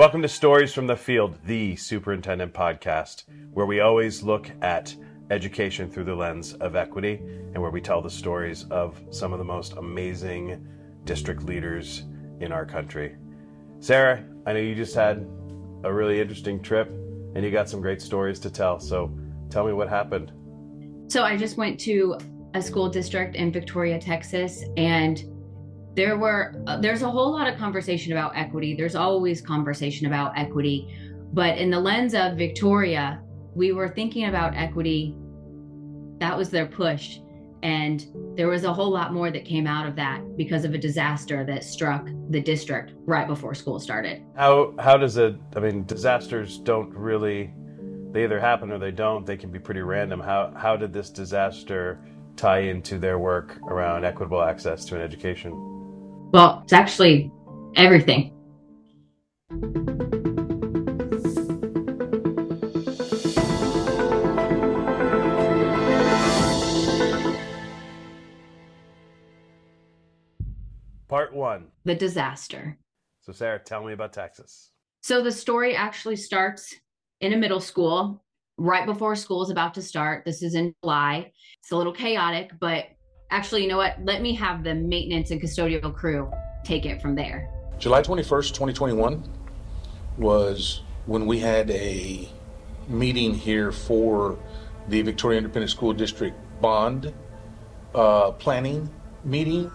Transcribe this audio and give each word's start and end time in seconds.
Welcome 0.00 0.22
to 0.22 0.28
Stories 0.28 0.72
from 0.72 0.86
the 0.86 0.96
Field, 0.96 1.36
the 1.44 1.76
superintendent 1.76 2.54
podcast, 2.54 3.24
where 3.52 3.66
we 3.66 3.80
always 3.80 4.22
look 4.22 4.50
at 4.62 4.96
education 5.30 5.90
through 5.90 6.04
the 6.04 6.14
lens 6.14 6.54
of 6.54 6.74
equity 6.74 7.16
and 7.52 7.60
where 7.60 7.70
we 7.70 7.82
tell 7.82 8.00
the 8.00 8.08
stories 8.08 8.64
of 8.70 8.98
some 9.10 9.34
of 9.34 9.38
the 9.38 9.44
most 9.44 9.74
amazing 9.74 10.66
district 11.04 11.42
leaders 11.42 12.04
in 12.40 12.50
our 12.50 12.64
country. 12.64 13.14
Sara, 13.80 14.24
I 14.46 14.54
know 14.54 14.60
you 14.60 14.74
just 14.74 14.94
had 14.94 15.28
a 15.84 15.92
really 15.92 16.18
interesting 16.18 16.62
trip 16.62 16.88
and 17.34 17.44
you 17.44 17.50
got 17.50 17.68
some 17.68 17.82
great 17.82 18.00
stories 18.00 18.40
to 18.40 18.50
tell. 18.50 18.80
So 18.80 19.14
tell 19.50 19.66
me 19.66 19.74
what 19.74 19.90
happened. 19.90 20.32
So 21.12 21.24
I 21.24 21.36
just 21.36 21.58
went 21.58 21.78
to 21.80 22.16
a 22.54 22.62
school 22.62 22.88
district 22.88 23.36
in 23.36 23.52
Victoria, 23.52 24.00
Texas, 24.00 24.64
and 24.78 25.22
there 25.94 26.16
were 26.16 26.54
uh, 26.66 26.80
there's 26.80 27.02
a 27.02 27.10
whole 27.10 27.32
lot 27.32 27.52
of 27.52 27.58
conversation 27.58 28.12
about 28.12 28.36
equity. 28.36 28.74
There's 28.74 28.94
always 28.94 29.40
conversation 29.40 30.06
about 30.06 30.36
equity, 30.36 30.88
but 31.32 31.58
in 31.58 31.70
the 31.70 31.80
lens 31.80 32.14
of 32.14 32.36
Victoria, 32.36 33.20
we 33.54 33.72
were 33.72 33.88
thinking 33.88 34.26
about 34.26 34.54
equity. 34.54 35.16
That 36.18 36.36
was 36.36 36.50
their 36.50 36.66
push. 36.66 37.18
And 37.62 38.06
there 38.36 38.48
was 38.48 38.64
a 38.64 38.72
whole 38.72 38.90
lot 38.90 39.12
more 39.12 39.30
that 39.30 39.44
came 39.44 39.66
out 39.66 39.86
of 39.86 39.94
that 39.96 40.36
because 40.38 40.64
of 40.64 40.72
a 40.72 40.78
disaster 40.78 41.44
that 41.44 41.62
struck 41.62 42.08
the 42.30 42.40
district 42.40 42.92
right 43.04 43.26
before 43.26 43.54
school 43.54 43.78
started. 43.78 44.22
How 44.34 44.74
how 44.78 44.96
does 44.96 45.16
it 45.18 45.36
I 45.54 45.60
mean 45.60 45.84
disasters 45.84 46.58
don't 46.58 46.90
really 46.94 47.52
they 48.12 48.24
either 48.24 48.40
happen 48.40 48.72
or 48.72 48.78
they 48.78 48.90
don't. 48.90 49.24
They 49.24 49.36
can 49.36 49.50
be 49.50 49.58
pretty 49.58 49.82
random. 49.82 50.20
How 50.20 50.52
how 50.56 50.76
did 50.76 50.92
this 50.92 51.10
disaster 51.10 52.00
tie 52.36 52.60
into 52.60 52.98
their 52.98 53.18
work 53.18 53.58
around 53.68 54.04
equitable 54.04 54.42
access 54.42 54.84
to 54.86 54.96
an 54.96 55.02
education? 55.02 55.79
Well, 56.32 56.60
it's 56.62 56.72
actually 56.72 57.32
everything. 57.74 58.32
Part 71.08 71.34
one 71.34 71.66
The 71.84 71.96
disaster. 71.96 72.78
So, 73.22 73.32
Sara, 73.32 73.58
tell 73.58 73.82
me 73.82 73.92
about 73.92 74.12
Texas. 74.12 74.70
So 75.02 75.24
the 75.24 75.32
story 75.32 75.74
actually 75.74 76.14
starts 76.14 76.72
in 77.20 77.32
a 77.32 77.36
middle 77.36 77.58
school 77.58 78.22
right 78.56 78.86
before 78.86 79.16
school 79.16 79.42
is 79.42 79.50
about 79.50 79.74
to 79.74 79.82
start. 79.82 80.24
This 80.24 80.42
is 80.44 80.54
in 80.54 80.72
July. 80.84 81.32
It's 81.60 81.72
a 81.72 81.76
little 81.76 81.92
chaotic, 81.92 82.52
but 82.60 82.84
actually, 83.30 83.62
you 83.62 83.68
know 83.68 83.76
what? 83.76 83.96
Let 84.04 84.22
me 84.22 84.34
have 84.34 84.64
the 84.64 84.74
maintenance 84.74 85.30
and 85.30 85.40
custodial 85.40 85.94
crew 85.94 86.30
take 86.64 86.84
it 86.86 87.00
from 87.00 87.14
there. 87.14 87.48
July 87.78 88.02
21st, 88.02 88.48
2021 88.48 89.22
was 90.18 90.82
when 91.06 91.26
we 91.26 91.38
had 91.38 91.70
a 91.70 92.28
meeting 92.88 93.34
here 93.34 93.72
for 93.72 94.38
the 94.88 95.00
Victoria 95.02 95.38
Independent 95.38 95.70
School 95.70 95.92
District 95.92 96.36
bond 96.60 97.12
uh, 97.94 98.32
planning 98.32 98.90
meeting. 99.24 99.70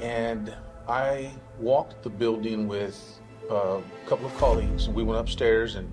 And 0.00 0.54
I 0.88 1.30
walked 1.58 2.02
the 2.02 2.10
building 2.10 2.66
with 2.66 3.20
a 3.48 3.80
couple 4.06 4.26
of 4.26 4.36
colleagues, 4.36 4.86
and 4.86 4.94
we 4.94 5.02
went 5.02 5.20
upstairs 5.20 5.76
and 5.76 5.90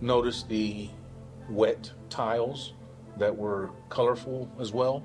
noticed 0.00 0.48
the 0.48 0.88
wet 1.50 1.90
tiles 2.08 2.74
that 3.18 3.36
were 3.36 3.70
colorful 3.88 4.50
as 4.60 4.72
well. 4.72 5.02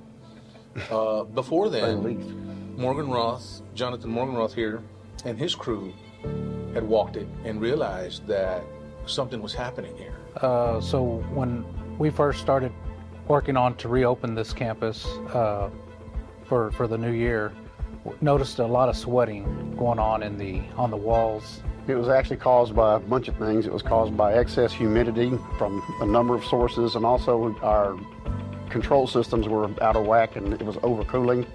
Uh, 0.89 1.23
before 1.23 1.69
then, 1.69 2.75
Morgan 2.77 3.09
Roth, 3.09 3.61
Jonathan 3.75 4.09
Morgan 4.09 4.35
Roth 4.35 4.53
here, 4.53 4.81
and 5.25 5.37
his 5.37 5.55
crew 5.55 5.93
had 6.73 6.83
walked 6.83 7.15
it 7.15 7.27
and 7.45 7.61
realized 7.61 8.25
that 8.27 8.63
something 9.05 9.41
was 9.41 9.53
happening 9.53 9.95
here. 9.97 10.15
Uh, 10.37 10.81
so 10.81 11.23
when 11.33 11.65
we 11.97 12.09
first 12.09 12.41
started 12.41 12.71
working 13.27 13.55
on 13.55 13.75
to 13.77 13.87
reopen 13.87 14.35
this 14.35 14.53
campus 14.53 15.05
uh, 15.33 15.69
for 16.45 16.71
for 16.71 16.87
the 16.87 16.97
new 16.97 17.11
year, 17.11 17.53
noticed 18.21 18.59
a 18.59 18.65
lot 18.65 18.89
of 18.89 18.97
sweating 18.97 19.75
going 19.77 19.99
on 19.99 20.23
in 20.23 20.37
the 20.37 20.61
on 20.75 20.89
the 20.89 20.97
walls. 20.97 21.61
It 21.87 21.95
was 21.95 22.07
actually 22.07 22.37
caused 22.37 22.73
by 22.73 22.95
a 22.95 22.99
bunch 22.99 23.27
of 23.27 23.35
things. 23.35 23.65
It 23.65 23.73
was 23.73 23.81
caused 23.81 24.15
by 24.15 24.33
excess 24.33 24.71
humidity 24.71 25.37
from 25.57 25.83
a 26.01 26.05
number 26.05 26.33
of 26.33 26.43
sources, 26.45 26.95
and 26.95 27.05
also 27.05 27.55
our 27.61 27.97
control 28.73 29.05
systems 29.05 29.47
were 29.47 29.69
out 29.81 29.95
of 29.95 30.05
whack 30.05 30.35
and 30.35 30.51
it 30.51 30.63
was 30.63 30.75
overcooling. 30.77 31.45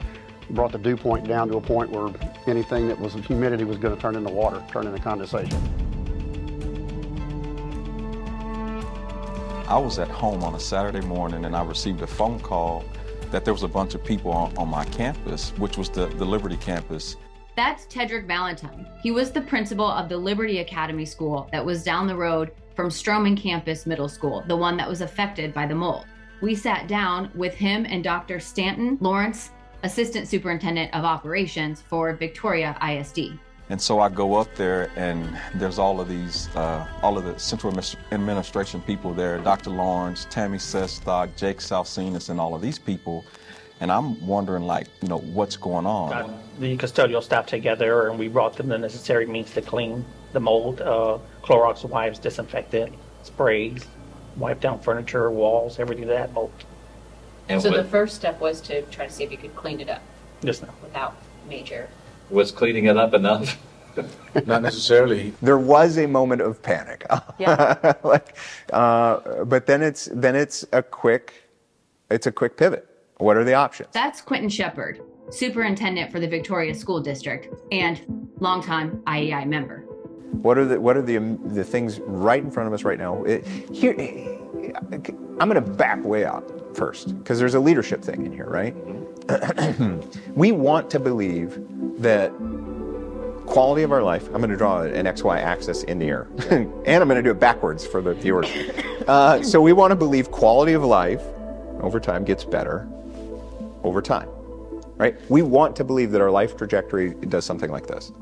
Brought 0.50 0.72
the 0.72 0.78
dew 0.78 0.96
point 0.96 1.26
down 1.26 1.48
to 1.48 1.56
a 1.56 1.60
point 1.60 1.90
where 1.90 2.08
anything 2.46 2.88
that 2.88 2.98
was 2.98 3.12
humidity 3.12 3.64
was 3.64 3.76
going 3.76 3.94
to 3.94 4.00
turn 4.00 4.14
into 4.16 4.30
water, 4.30 4.64
turn 4.70 4.86
into 4.86 5.00
condensation. 5.00 5.60
I 9.66 9.76
was 9.76 9.98
at 9.98 10.08
home 10.08 10.42
on 10.44 10.54
a 10.54 10.60
Saturday 10.60 11.02
morning 11.02 11.44
and 11.44 11.54
I 11.54 11.62
received 11.62 12.00
a 12.00 12.06
phone 12.06 12.40
call 12.40 12.84
that 13.32 13.44
there 13.44 13.52
was 13.52 13.64
a 13.64 13.68
bunch 13.68 13.94
of 13.94 14.02
people 14.02 14.30
on, 14.30 14.56
on 14.56 14.68
my 14.68 14.84
campus, 14.86 15.50
which 15.58 15.76
was 15.76 15.90
the, 15.90 16.06
the 16.06 16.24
Liberty 16.24 16.56
campus. 16.56 17.16
That's 17.56 17.84
Tedrick 17.86 18.26
Valentine. 18.26 18.86
He 19.02 19.10
was 19.10 19.32
the 19.32 19.42
principal 19.42 19.86
of 19.86 20.08
the 20.08 20.16
Liberty 20.16 20.60
Academy 20.60 21.04
School 21.04 21.48
that 21.52 21.66
was 21.66 21.82
down 21.82 22.06
the 22.06 22.16
road 22.16 22.52
from 22.76 22.88
Stroman 22.88 23.36
Campus 23.36 23.84
Middle 23.84 24.08
School, 24.08 24.44
the 24.46 24.56
one 24.56 24.76
that 24.76 24.88
was 24.88 25.00
affected 25.00 25.52
by 25.52 25.66
the 25.66 25.74
mold. 25.74 26.06
We 26.40 26.54
sat 26.54 26.86
down 26.86 27.30
with 27.34 27.54
him 27.54 27.84
and 27.88 28.04
Dr. 28.04 28.38
Stanton 28.38 28.96
Lawrence, 29.00 29.50
Assistant 29.82 30.28
Superintendent 30.28 30.94
of 30.94 31.04
Operations 31.04 31.82
for 31.82 32.12
Victoria 32.12 32.76
ISD. 32.80 33.38
And 33.70 33.80
so 33.80 33.98
I 34.00 34.08
go 34.08 34.36
up 34.36 34.54
there, 34.54 34.90
and 34.96 35.38
there's 35.54 35.78
all 35.78 36.00
of 36.00 36.08
these, 36.08 36.48
uh, 36.54 36.86
all 37.02 37.18
of 37.18 37.24
the 37.24 37.38
central 37.38 37.76
administration 38.12 38.80
people 38.82 39.12
there 39.12 39.38
Dr. 39.38 39.70
Lawrence, 39.70 40.26
Tammy 40.30 40.58
Sestock, 40.58 41.36
Jake 41.36 41.58
Salsinas, 41.58 42.30
and 42.30 42.40
all 42.40 42.54
of 42.54 42.62
these 42.62 42.78
people. 42.78 43.26
And 43.80 43.92
I'm 43.92 44.24
wondering, 44.26 44.62
like, 44.62 44.86
you 45.02 45.08
know, 45.08 45.18
what's 45.18 45.56
going 45.56 45.86
on? 45.86 46.10
Got 46.10 46.60
the 46.60 46.76
custodial 46.78 47.22
staff 47.22 47.46
together, 47.46 48.08
and 48.08 48.18
we 48.18 48.28
brought 48.28 48.56
them 48.56 48.68
the 48.68 48.78
necessary 48.78 49.26
means 49.26 49.52
to 49.52 49.60
clean 49.60 50.04
the 50.32 50.40
mold 50.40 50.80
uh, 50.80 51.18
Clorox 51.42 51.84
wipes, 51.88 52.18
disinfectant, 52.18 52.94
sprays, 53.22 53.86
wipe 54.38 54.60
down 54.60 54.78
furniture, 54.80 55.30
walls, 55.30 55.78
everything 55.78 56.04
of 56.04 56.10
that 56.10 56.32
mold. 56.32 56.52
And 57.48 57.60
So 57.60 57.70
the 57.70 57.78
what, 57.78 57.86
first 57.88 58.16
step 58.16 58.40
was 58.40 58.60
to 58.62 58.82
try 58.82 59.06
to 59.06 59.12
see 59.12 59.24
if 59.24 59.30
you 59.30 59.38
could 59.38 59.54
clean 59.56 59.80
it 59.80 59.88
up 59.88 60.02
Just 60.44 60.62
now. 60.62 60.68
without 60.82 61.16
major. 61.48 61.88
was 62.30 62.52
cleaning 62.52 62.84
it 62.86 62.96
up 62.96 63.14
enough? 63.14 63.58
Not 64.46 64.62
necessarily. 64.62 65.32
there 65.42 65.58
was 65.58 65.98
a 65.98 66.06
moment 66.06 66.40
of 66.42 66.62
panic. 66.62 67.04
Yeah. 67.38 67.94
like, 68.04 68.36
uh, 68.72 69.44
but 69.44 69.66
then 69.66 69.80
it's 69.82 70.08
then 70.12 70.34
it's 70.36 70.64
a 70.72 70.82
quick, 70.82 71.32
it's 72.10 72.26
a 72.26 72.32
quick 72.32 72.56
pivot. 72.56 72.86
What 73.18 73.36
are 73.36 73.44
the 73.44 73.54
options? 73.54 73.88
That's 73.92 74.20
Quintin 74.20 74.48
Shepherd, 74.48 75.00
Superintendent 75.30 76.10
for 76.12 76.18
the 76.20 76.28
Victoria 76.28 76.74
School 76.74 77.00
District 77.00 77.48
and 77.72 78.28
longtime 78.40 79.02
IEI 79.06 79.46
member. 79.46 79.84
What 80.32 80.58
are 80.58 80.64
the 80.64 80.80
what 80.80 80.96
are 80.96 81.02
the 81.02 81.18
the 81.46 81.64
things 81.64 82.00
right 82.00 82.42
in 82.42 82.50
front 82.50 82.66
of 82.66 82.72
us 82.72 82.84
right 82.84 82.98
now? 82.98 83.24
It, 83.24 83.46
here, 83.72 83.94
I'm 84.80 85.48
going 85.48 85.54
to 85.54 85.60
back 85.60 86.04
way 86.04 86.24
out 86.24 86.76
first 86.76 87.16
because 87.18 87.38
there's 87.38 87.54
a 87.54 87.60
leadership 87.60 88.02
thing 88.02 88.26
in 88.26 88.32
here, 88.32 88.48
right? 88.48 88.74
we 90.34 90.52
want 90.52 90.90
to 90.90 91.00
believe 91.00 91.58
that 91.98 92.32
quality 93.46 93.82
of 93.82 93.92
our 93.92 94.02
life. 94.02 94.26
I'm 94.26 94.38
going 94.38 94.50
to 94.50 94.56
draw 94.56 94.82
an 94.82 95.06
XY 95.06 95.38
axis 95.38 95.82
in 95.84 95.98
the 95.98 96.06
air, 96.06 96.28
and 96.50 96.86
I'm 96.86 97.08
going 97.08 97.16
to 97.16 97.22
do 97.22 97.30
it 97.30 97.40
backwards 97.40 97.86
for 97.86 98.00
the 98.02 98.14
viewers. 98.14 98.48
Uh, 99.08 99.42
so 99.42 99.58
we 99.58 99.72
want 99.72 99.90
to 99.90 99.96
believe 99.96 100.30
quality 100.30 100.74
of 100.74 100.84
life 100.84 101.22
over 101.80 101.98
time 101.98 102.26
gets 102.26 102.44
better 102.44 102.86
over 103.82 104.02
time, 104.02 104.28
right? 104.98 105.16
We 105.30 105.40
want 105.40 105.74
to 105.76 105.84
believe 105.84 106.10
that 106.10 106.20
our 106.20 106.30
life 106.30 106.58
trajectory 106.58 107.14
does 107.14 107.46
something 107.46 107.70
like 107.70 107.86
this. 107.86 108.12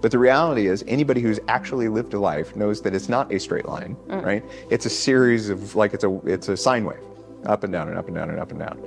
But 0.00 0.10
the 0.10 0.18
reality 0.18 0.66
is, 0.66 0.82
anybody 0.86 1.20
who's 1.20 1.40
actually 1.48 1.88
lived 1.88 2.14
a 2.14 2.18
life 2.18 2.56
knows 2.56 2.80
that 2.82 2.94
it's 2.94 3.08
not 3.08 3.32
a 3.32 3.38
straight 3.38 3.66
line, 3.66 3.96
mm. 4.08 4.24
right? 4.24 4.44
It's 4.70 4.86
a 4.86 4.90
series 4.90 5.50
of 5.50 5.76
like 5.76 5.92
it's 5.92 6.04
a 6.04 6.20
it's 6.24 6.48
a 6.48 6.56
sine 6.56 6.84
wave, 6.84 7.00
up 7.44 7.64
and 7.64 7.72
down 7.72 7.88
and 7.88 7.98
up 7.98 8.06
and 8.06 8.16
down 8.16 8.30
and 8.30 8.38
up 8.38 8.50
and 8.50 8.58
down. 8.58 8.82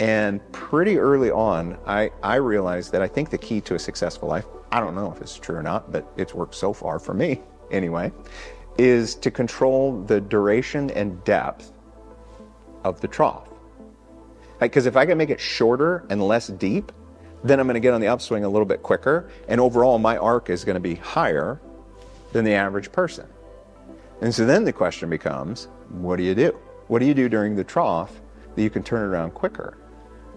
And 0.00 0.40
pretty 0.52 0.98
early 0.98 1.30
on, 1.30 1.78
I 1.86 2.10
I 2.22 2.36
realized 2.36 2.92
that 2.92 3.02
I 3.02 3.06
think 3.06 3.30
the 3.30 3.38
key 3.38 3.60
to 3.62 3.74
a 3.74 3.78
successful 3.78 4.28
life, 4.28 4.46
I 4.72 4.80
don't 4.80 4.94
know 4.94 5.12
if 5.12 5.20
it's 5.20 5.36
true 5.36 5.56
or 5.56 5.62
not, 5.62 5.92
but 5.92 6.06
it's 6.16 6.34
worked 6.34 6.54
so 6.54 6.72
far 6.72 6.98
for 6.98 7.14
me 7.14 7.42
anyway, 7.70 8.12
is 8.76 9.14
to 9.16 9.30
control 9.30 10.02
the 10.02 10.20
duration 10.20 10.90
and 10.90 11.22
depth 11.24 11.72
of 12.84 13.00
the 13.00 13.08
trough. 13.08 13.48
Because 14.60 14.86
if 14.86 14.96
I 14.96 15.06
can 15.06 15.18
make 15.18 15.30
it 15.30 15.40
shorter 15.40 16.06
and 16.08 16.22
less 16.26 16.48
deep, 16.48 16.92
then 17.48 17.60
I'm 17.60 17.66
going 17.66 17.74
to 17.74 17.80
get 17.80 17.94
on 17.94 18.00
the 18.00 18.08
upswing 18.08 18.44
a 18.44 18.48
little 18.48 18.66
bit 18.66 18.82
quicker, 18.82 19.28
and 19.48 19.60
overall 19.60 19.98
my 19.98 20.16
arc 20.16 20.50
is 20.50 20.64
going 20.64 20.74
to 20.74 20.80
be 20.80 20.94
higher 20.96 21.60
than 22.32 22.44
the 22.44 22.54
average 22.54 22.92
person. 22.92 23.26
And 24.20 24.34
so 24.34 24.46
then 24.46 24.64
the 24.64 24.72
question 24.72 25.10
becomes, 25.10 25.68
what 25.90 26.16
do 26.16 26.22
you 26.22 26.34
do? 26.34 26.58
What 26.88 27.00
do 27.00 27.06
you 27.06 27.14
do 27.14 27.28
during 27.28 27.56
the 27.56 27.64
trough 27.64 28.20
that 28.54 28.62
you 28.62 28.70
can 28.70 28.82
turn 28.82 29.02
it 29.02 29.12
around 29.12 29.32
quicker? 29.32 29.76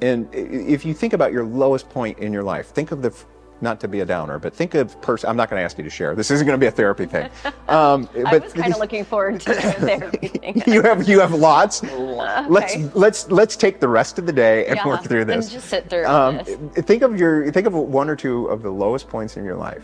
And 0.02 0.28
if 0.34 0.86
you 0.86 0.94
think 0.94 1.14
about 1.14 1.32
your 1.32 1.46
lowest 1.46 1.90
point 1.90 2.20
in 2.20 2.32
your 2.32 2.44
life, 2.44 2.68
think 2.68 2.92
of 2.92 3.02
the 3.02 3.14
not 3.62 3.80
to 3.82 3.88
be 3.88 4.00
a 4.00 4.06
downer, 4.06 4.40
but 4.40 4.54
think 4.54 4.74
of 4.76 5.00
person. 5.02 5.30
I'm 5.30 5.36
not 5.38 5.50
going 5.50 5.60
to 5.60 5.64
ask 5.64 5.78
you 5.78 5.84
to 5.84 5.90
share. 5.90 6.16
This 6.16 6.32
isn't 6.32 6.46
going 6.48 6.58
to 6.58 6.64
be 6.64 6.68
a 6.68 6.72
therapy 6.72 7.06
thing. 7.06 7.30
Um, 7.68 8.08
I 8.16 8.24
but 8.32 8.44
was 8.44 8.54
kind 8.54 8.74
of 8.74 8.80
looking 8.80 9.04
forward 9.04 9.42
to 9.42 9.54
the 9.54 9.62
therapy 9.80 10.28
thing. 10.30 10.64
you 10.68 10.82
have 10.82 11.08
you 11.08 11.20
have 11.20 11.34
lots. 11.34 11.84
Uh, 11.84 12.46
Let's 12.50 12.76
okay. 12.76 12.90
let's 12.94 13.30
let's 13.32 13.56
take 13.56 13.80
the 13.80 13.88
rest 13.88 14.18
of 14.20 14.26
the 14.26 14.34
day 14.34 14.66
and 14.68 14.78
Yeah, 14.78 14.88
work 14.88 15.04
through 15.04 15.26
this. 15.26 15.46
And 15.46 15.54
just 15.54 15.70
sit 15.70 15.90
through 15.90 16.06
Um, 16.06 16.38
this. 16.38 16.86
think 16.86 17.02
of 17.04 17.20
your 17.20 17.52
think 17.52 17.68
of 17.68 17.74
one 17.74 18.10
or 18.10 18.16
two 18.16 18.46
of 18.48 18.62
the 18.64 18.70
lowest 18.72 19.08
points 19.10 19.36
in 19.38 19.44
your 19.44 19.56
life, 19.56 19.84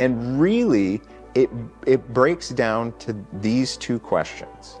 and 0.00 0.40
really, 0.40 1.00
it 1.34 1.48
it 1.86 2.12
breaks 2.12 2.48
down 2.48 2.92
to 2.98 3.14
these 3.40 3.76
two 3.76 3.98
questions: 3.98 4.80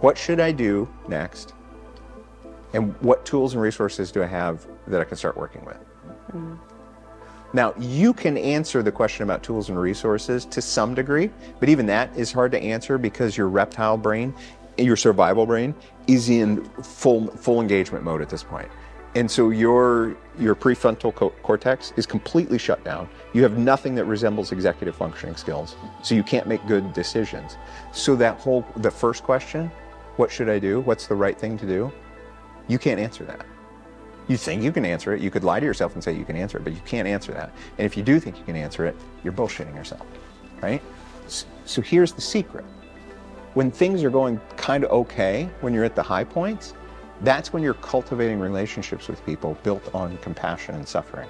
What 0.00 0.18
should 0.18 0.40
I 0.40 0.52
do 0.52 0.88
next? 1.08 1.54
And 2.72 2.94
what 3.00 3.24
tools 3.26 3.54
and 3.54 3.62
resources 3.62 4.12
do 4.12 4.22
I 4.22 4.26
have 4.26 4.66
that 4.86 5.00
I 5.00 5.04
can 5.04 5.16
start 5.16 5.36
working 5.36 5.64
with? 5.64 5.78
Mm. 6.32 6.58
Now, 7.52 7.74
you 7.78 8.12
can 8.12 8.38
answer 8.38 8.82
the 8.82 8.92
question 8.92 9.24
about 9.24 9.42
tools 9.42 9.70
and 9.70 9.80
resources 9.80 10.44
to 10.46 10.62
some 10.62 10.94
degree, 10.94 11.30
but 11.58 11.68
even 11.68 11.86
that 11.86 12.16
is 12.16 12.30
hard 12.30 12.52
to 12.52 12.62
answer 12.62 12.96
because 12.96 13.36
your 13.36 13.48
reptile 13.48 13.96
brain, 13.96 14.32
your 14.78 14.96
survival 14.96 15.46
brain, 15.46 15.74
is 16.06 16.30
in 16.30 16.64
full 16.82 17.26
full 17.28 17.60
engagement 17.60 18.04
mode 18.04 18.22
at 18.22 18.28
this 18.28 18.44
point. 18.44 18.68
And 19.16 19.28
so 19.28 19.50
your 19.50 20.16
your 20.38 20.54
prefrontal 20.54 21.12
co- 21.12 21.34
cortex 21.42 21.92
is 21.96 22.06
completely 22.06 22.58
shut 22.58 22.84
down. 22.84 23.08
You 23.32 23.42
have 23.42 23.58
nothing 23.58 23.96
that 23.96 24.04
resembles 24.04 24.52
executive 24.52 24.94
functioning 24.94 25.34
skills. 25.34 25.74
So 26.02 26.14
you 26.14 26.22
can't 26.22 26.46
make 26.46 26.64
good 26.68 26.92
decisions. 26.92 27.56
So 27.92 28.14
that 28.16 28.38
whole 28.38 28.64
the 28.76 28.90
first 28.90 29.24
question, 29.24 29.72
what 30.16 30.30
should 30.30 30.48
I 30.48 30.60
do? 30.60 30.80
What's 30.82 31.08
the 31.08 31.16
right 31.16 31.36
thing 31.36 31.58
to 31.58 31.66
do? 31.66 31.92
You 32.68 32.78
can't 32.78 33.00
answer 33.00 33.24
that. 33.24 33.44
You 34.30 34.36
think 34.36 34.62
you 34.62 34.70
can 34.70 34.84
answer 34.84 35.12
it. 35.12 35.20
You 35.20 35.28
could 35.28 35.42
lie 35.42 35.58
to 35.58 35.66
yourself 35.66 35.94
and 35.94 36.04
say 36.04 36.12
you 36.12 36.24
can 36.24 36.36
answer 36.36 36.56
it, 36.56 36.62
but 36.62 36.72
you 36.72 36.78
can't 36.84 37.08
answer 37.08 37.32
that. 37.32 37.52
And 37.78 37.84
if 37.84 37.96
you 37.96 38.04
do 38.04 38.20
think 38.20 38.38
you 38.38 38.44
can 38.44 38.54
answer 38.54 38.86
it, 38.86 38.94
you're 39.24 39.32
bullshitting 39.32 39.74
yourself, 39.74 40.06
right? 40.62 40.80
So 41.64 41.82
here's 41.82 42.12
the 42.12 42.20
secret. 42.20 42.64
When 43.54 43.72
things 43.72 44.04
are 44.04 44.10
going 44.10 44.40
kind 44.56 44.84
of 44.84 44.92
okay, 44.92 45.50
when 45.62 45.74
you're 45.74 45.82
at 45.82 45.96
the 45.96 46.02
high 46.04 46.22
points, 46.22 46.74
that's 47.22 47.52
when 47.52 47.64
you're 47.64 47.74
cultivating 47.74 48.38
relationships 48.38 49.08
with 49.08 49.26
people 49.26 49.58
built 49.64 49.92
on 49.92 50.16
compassion 50.18 50.76
and 50.76 50.86
suffering 50.86 51.28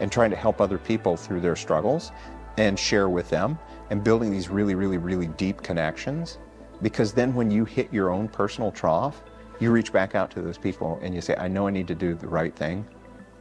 and 0.00 0.12
trying 0.12 0.28
to 0.28 0.36
help 0.36 0.60
other 0.60 0.76
people 0.76 1.16
through 1.16 1.40
their 1.40 1.56
struggles 1.56 2.12
and 2.58 2.78
share 2.78 3.08
with 3.08 3.30
them 3.30 3.58
and 3.88 4.04
building 4.04 4.30
these 4.30 4.50
really, 4.50 4.74
really, 4.74 4.98
really 4.98 5.28
deep 5.28 5.62
connections. 5.62 6.36
Because 6.82 7.14
then 7.14 7.32
when 7.32 7.50
you 7.50 7.64
hit 7.64 7.90
your 7.90 8.10
own 8.10 8.28
personal 8.28 8.70
trough, 8.70 9.22
you 9.62 9.70
reach 9.70 9.92
back 9.92 10.14
out 10.16 10.30
to 10.32 10.42
those 10.42 10.58
people 10.58 10.98
and 11.02 11.14
you 11.14 11.20
say, 11.20 11.36
I 11.38 11.46
know 11.46 11.68
I 11.68 11.70
need 11.70 11.86
to 11.88 11.94
do 11.94 12.14
the 12.14 12.26
right 12.26 12.54
thing. 12.54 12.84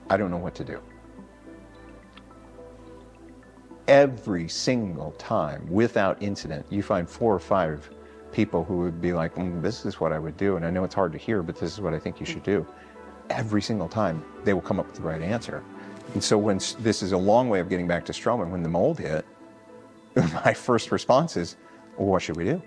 I 0.10 0.18
don't 0.18 0.30
know 0.30 0.38
what 0.38 0.54
to 0.56 0.64
do. 0.64 0.80
Every 3.88 4.48
single 4.48 5.12
time, 5.14 5.68
without 5.70 6.22
incident, 6.22 6.66
you 6.70 6.84
find 6.84 7.10
four 7.10 7.34
or 7.34 7.40
five 7.40 7.90
people 8.32 8.64
who 8.64 8.78
would 8.78 9.02
be 9.02 9.12
like, 9.14 9.36
"Mm, 9.36 9.62
This 9.62 9.86
is 9.86 10.00
what 10.00 10.14
I 10.14 10.20
would 10.20 10.38
do. 10.38 10.56
And 10.56 10.66
I 10.66 10.70
know 10.70 10.84
it's 10.84 10.96
hard 10.96 11.12
to 11.14 11.18
hear, 11.18 11.42
but 11.44 11.56
this 11.58 11.74
is 11.74 11.82
what 11.82 11.94
I 11.94 12.00
think 12.00 12.20
you 12.20 12.26
should 12.26 12.44
do. 12.44 12.66
Every 13.30 13.62
single 13.62 13.90
time, 13.90 14.24
they 14.44 14.54
will 14.54 14.62
come 14.62 14.80
up 14.80 14.86
with 14.86 14.96
the 14.96 15.02
right 15.02 15.22
answer. 15.22 15.64
And 16.14 16.24
so, 16.24 16.38
when 16.38 16.60
this 16.80 17.02
is 17.02 17.12
a 17.12 17.18
long 17.18 17.50
way 17.50 17.60
of 17.60 17.68
getting 17.68 17.88
back 17.88 18.06
to 18.06 18.14
Stroman, 18.14 18.50
when 18.50 18.64
the 18.64 18.70
mold 18.70 19.00
hit, 19.00 19.26
my 20.46 20.54
first 20.54 20.92
response 20.92 21.36
is, 21.36 21.58
well, 21.98 22.08
What 22.08 22.22
should 22.22 22.38
we 22.38 22.46
do? 22.46 22.62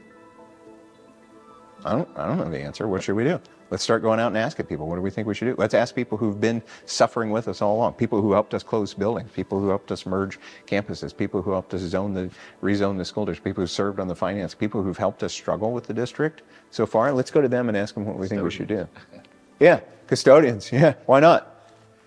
I 1.84 1.92
don't, 1.92 2.08
I 2.16 2.26
don't 2.26 2.38
know 2.38 2.50
the 2.50 2.60
answer. 2.60 2.88
What 2.88 3.02
should 3.02 3.14
we 3.14 3.24
do? 3.24 3.40
Let's 3.70 3.82
start 3.82 4.02
going 4.02 4.20
out 4.20 4.28
and 4.28 4.38
asking 4.38 4.66
people, 4.66 4.86
what 4.86 4.96
do 4.96 5.02
we 5.02 5.10
think 5.10 5.26
we 5.26 5.34
should 5.34 5.46
do? 5.46 5.54
Let's 5.58 5.74
ask 5.74 5.94
people 5.94 6.16
who've 6.16 6.40
been 6.40 6.62
suffering 6.86 7.30
with 7.30 7.48
us 7.48 7.60
all 7.60 7.76
along, 7.76 7.94
people 7.94 8.20
who 8.20 8.32
helped 8.32 8.54
us 8.54 8.62
close 8.62 8.94
buildings, 8.94 9.30
people 9.32 9.58
who 9.58 9.68
helped 9.68 9.90
us 9.90 10.06
merge 10.06 10.38
campuses, 10.66 11.16
people 11.16 11.42
who 11.42 11.50
helped 11.50 11.74
us 11.74 11.80
zone 11.82 12.14
the, 12.14 12.30
rezone 12.62 12.96
the 12.96 13.04
school 13.04 13.26
district, 13.26 13.44
people 13.44 13.62
who 13.62 13.66
served 13.66 14.00
on 14.00 14.08
the 14.08 14.14
finance, 14.14 14.54
people 14.54 14.82
who've 14.82 14.96
helped 14.96 15.22
us 15.22 15.32
struggle 15.32 15.72
with 15.72 15.84
the 15.84 15.94
district 15.94 16.42
so 16.70 16.86
far. 16.86 17.12
Let's 17.12 17.30
go 17.30 17.40
to 17.40 17.48
them 17.48 17.68
and 17.68 17.76
ask 17.76 17.94
them 17.94 18.06
what 18.06 18.18
we 18.18 18.28
think 18.28 18.42
we 18.42 18.50
should 18.50 18.68
do. 18.68 18.88
Yeah, 19.60 19.80
custodians. 20.06 20.72
Yeah, 20.72 20.94
why 21.06 21.20
not? 21.20 21.50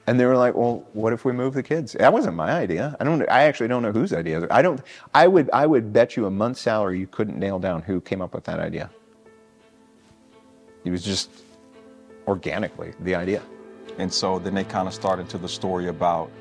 And 0.08 0.18
they 0.18 0.26
were 0.26 0.38
like, 0.38 0.56
"Well, 0.56 0.86
what 0.94 1.12
if 1.12 1.26
we 1.26 1.34
move 1.34 1.54
the 1.54 1.64
kids?" 1.64 1.92
That 1.94 2.14
wasn't 2.14 2.36
my 2.36 2.52
idea. 2.52 2.96
I 3.00 3.04
don't. 3.04 3.22
I 3.30 3.44
actually 3.44 3.68
don't 3.68 3.84
know 3.84 3.92
whose 3.92 4.14
idea. 4.14 4.48
I 4.50 4.62
don't. 4.62 4.82
I 5.14 5.28
would. 5.28 5.50
I 5.52 5.66
would 5.68 5.92
bet 5.92 6.16
you 6.16 6.26
a 6.28 6.32
month's 6.32 6.62
salary 6.62 6.98
you 6.98 7.08
couldn't 7.08 7.38
nail 7.38 7.60
down 7.60 7.82
who 7.82 8.00
came 8.00 8.22
up 8.22 8.34
with 8.34 8.46
that 8.46 8.60
idea. 8.60 8.90
It 10.88 10.92
was 10.92 11.04
just 11.04 11.30
organically 12.30 12.94
the 13.02 13.14
idea. 13.14 13.44
And 13.98 14.12
so 14.12 14.40
then 14.40 14.54
they 14.54 14.64
kind 14.64 14.88
of 14.88 14.94
start 14.94 15.20
into 15.20 15.38
the 15.38 15.50
story 15.50 15.90
about 15.90 16.32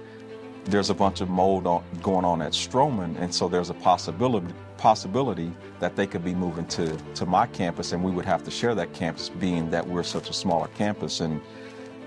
there's 0.66 0.88
a 0.88 0.94
bunch 0.94 1.20
of 1.20 1.28
mold 1.28 1.66
on, 1.66 1.82
going 2.00 2.24
on 2.24 2.40
at 2.42 2.52
Stroman, 2.52 3.20
and 3.20 3.34
so 3.34 3.48
there's 3.48 3.70
a 3.70 3.74
possibility 3.74 4.54
possibility 4.76 5.50
that 5.80 5.96
they 5.96 6.06
could 6.06 6.24
be 6.24 6.34
moving 6.34 6.66
to 6.66 6.96
to 7.14 7.26
my 7.26 7.46
campus, 7.46 7.90
and 7.92 8.04
we 8.04 8.12
would 8.12 8.24
have 8.24 8.44
to 8.44 8.50
share 8.52 8.74
that 8.76 8.92
campus, 8.92 9.30
being 9.30 9.68
that 9.70 9.84
we're 9.86 10.04
such 10.04 10.30
a 10.30 10.32
smaller 10.32 10.68
campus. 10.76 11.20
And 11.20 11.40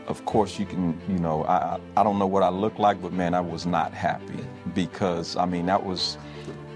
of 0.08 0.24
course, 0.24 0.60
you 0.60 0.66
can, 0.66 1.00
you 1.10 1.20
know, 1.20 1.44
I 1.44 1.58
I 1.58 1.80
I 1.98 2.04
don't 2.04 2.20
know 2.20 2.28
what 2.28 2.44
I 2.44 2.50
look 2.50 2.80
like, 2.80 3.02
but 3.02 3.12
man, 3.12 3.34
I 3.34 3.42
was 3.42 3.66
not 3.66 3.94
happy 3.94 4.46
because 4.74 5.36
I 5.36 5.46
mean 5.46 5.66
that 5.66 5.86
was 5.86 6.18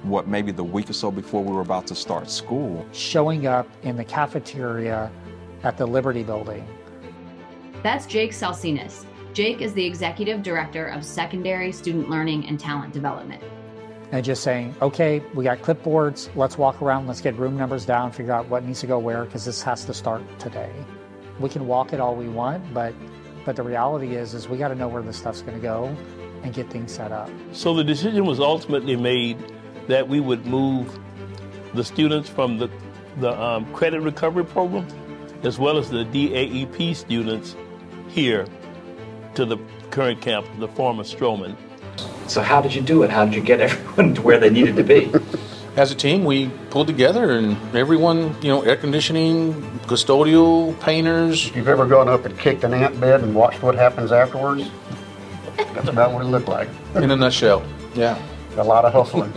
what 0.04 0.27
maybe 0.27 0.51
the 0.51 0.63
week 0.63 0.89
or 0.89 0.94
so 0.94 1.10
before 1.12 1.44
we 1.44 1.54
were 1.54 1.62
about 1.62 1.88
to 1.88 1.95
start 1.95 2.30
school. 2.30 2.86
showing 2.92 3.48
up 3.48 3.68
in 3.83 3.95
the 3.95 4.04
cafeteria 4.04 5.10
at 5.63 5.77
the 5.77 5.86
Liberty 5.86 6.24
Building. 6.24 6.68
That's 7.81 8.06
Jake 8.06 8.31
Salsinas. 8.31 9.06
Jake 9.33 9.62
is 9.62 9.74
the 9.74 9.86
Executive 9.86 10.44
Director 10.44 10.86
of 10.88 11.04
Secondary 11.04 11.71
Student 11.71 12.10
Learning 12.10 12.45
and 12.48 12.60
Talent 12.60 12.94
Development. 12.94 13.42
and 14.13 14.24
just 14.24 14.44
saying, 14.44 14.75
okay, 14.80 15.24
we 15.33 15.44
got 15.44 15.57
clipboards, 15.63 16.30
let's 16.36 16.56
walk 16.56 16.83
around, 16.83 17.07
let's 17.07 17.19
get 17.19 17.36
room 17.36 17.57
numbers 17.57 17.83
down, 17.83 18.12
figure 18.12 18.31
out 18.31 18.48
what 18.48 18.63
needs 18.63 18.80
to 18.80 18.86
go 18.86 19.00
where, 19.00 19.25
because 19.25 19.44
this 19.44 19.63
has 19.63 19.86
to 19.86 19.94
start 19.94 20.21
today. 20.38 20.71
We 21.39 21.50
can 21.50 21.65
walk 21.65 21.94
it 21.94 22.00
all 22.00 22.15
we 22.15 22.30
want, 22.30 22.74
but 22.75 22.94
but 23.44 23.56
the 23.56 23.63
reality 23.63 24.15
is 24.15 24.36
is 24.36 24.48
we 24.48 24.60
got 24.60 24.68
to 24.68 24.75
know 24.75 24.88
where 24.88 25.01
this 25.01 25.18
stuff's 25.18 25.42
going 25.42 25.56
to 25.56 25.62
go 25.62 25.86
and 26.44 26.54
get 26.54 26.69
things 26.69 26.92
set 26.92 27.12
up. 27.12 27.27
So 27.54 27.74
the 27.74 27.83
decision 27.83 28.25
was 28.25 28.39
ultimately 28.39 28.95
made 28.95 29.38
that 29.88 30.07
we 30.07 30.19
would 30.19 30.45
move 30.45 30.98
the 31.74 31.83
students 31.83 32.30
from 32.30 32.60
the, 32.60 32.69
the 33.18 33.31
um, 33.42 33.65
credit 33.74 34.01
recovery 34.01 34.45
program 34.45 34.88
as 35.44 35.60
well 35.60 35.78
as 35.78 35.90
the 35.90 36.06
DAEP 36.06 36.95
students 36.95 37.56
here 38.10 38.45
to 39.36 39.45
the 39.45 39.57
current 39.92 40.22
campus, 40.22 40.50
the 40.60 40.68
former 40.69 41.04
Stroman. 41.04 41.56
So 42.27 42.41
how 42.41 42.62
did 42.62 42.74
you 42.74 42.82
do 42.82 43.03
it? 43.03 43.10
How 43.10 43.25
did 43.25 43.36
you 43.36 43.41
get 43.41 43.60
everyone 43.62 44.15
to 44.15 44.22
where 44.22 44.39
they 44.39 44.50
needed 44.50 44.75
to 44.77 44.84
be? 44.84 45.12
As 45.75 45.91
a 45.91 45.96
team, 45.96 46.24
we 46.24 46.50
pulled 46.70 46.86
together 46.86 47.32
and 47.32 47.58
everyone, 47.75 48.36
you 48.44 48.50
know, 48.50 48.62
air 48.62 48.75
conditioning, 48.75 49.53
custodial, 49.88 50.79
painters. 50.82 51.48
If 51.48 51.56
you've 51.56 51.68
ever 51.68 51.88
gone 51.88 52.08
up 52.08 52.25
and 52.25 52.38
kicked 52.38 52.63
an 52.63 52.75
ant 52.75 53.00
bed 53.00 53.22
and 53.22 53.34
watched 53.34 53.63
what 53.63 53.74
happens 53.74 54.12
afterwards, 54.12 54.70
that's 55.74 55.88
about 55.88 56.12
what 56.12 56.22
it 56.22 56.27
looked 56.27 56.48
like. 56.48 56.70
In 56.96 57.10
a 57.10 57.15
nutshell. 57.15 57.65
Yeah. 57.96 58.22
A 58.58 58.63
lot 58.63 58.86
of 58.86 58.94
hustling. 58.94 59.34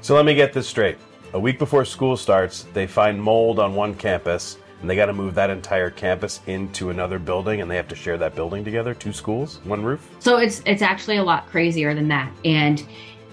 So 0.00 0.14
let 0.14 0.24
me 0.24 0.36
get 0.36 0.52
this 0.52 0.68
straight. 0.68 0.96
A 1.32 1.40
week 1.40 1.58
before 1.58 1.84
school 1.84 2.16
starts, 2.16 2.62
they 2.72 2.86
find 2.86 3.20
mold 3.20 3.58
on 3.58 3.74
one 3.74 3.96
campus, 3.96 4.58
and 4.80 4.90
they 4.90 4.96
got 4.96 5.06
to 5.06 5.12
move 5.12 5.34
that 5.34 5.50
entire 5.50 5.90
campus 5.90 6.40
into 6.46 6.90
another 6.90 7.18
building, 7.18 7.60
and 7.60 7.70
they 7.70 7.76
have 7.76 7.88
to 7.88 7.96
share 7.96 8.18
that 8.18 8.34
building 8.34 8.64
together. 8.64 8.94
Two 8.94 9.12
schools, 9.12 9.60
one 9.64 9.84
roof. 9.84 10.08
So 10.18 10.36
it's 10.36 10.62
it's 10.66 10.82
actually 10.82 11.16
a 11.16 11.24
lot 11.24 11.46
crazier 11.48 11.94
than 11.94 12.08
that. 12.08 12.32
And 12.44 12.84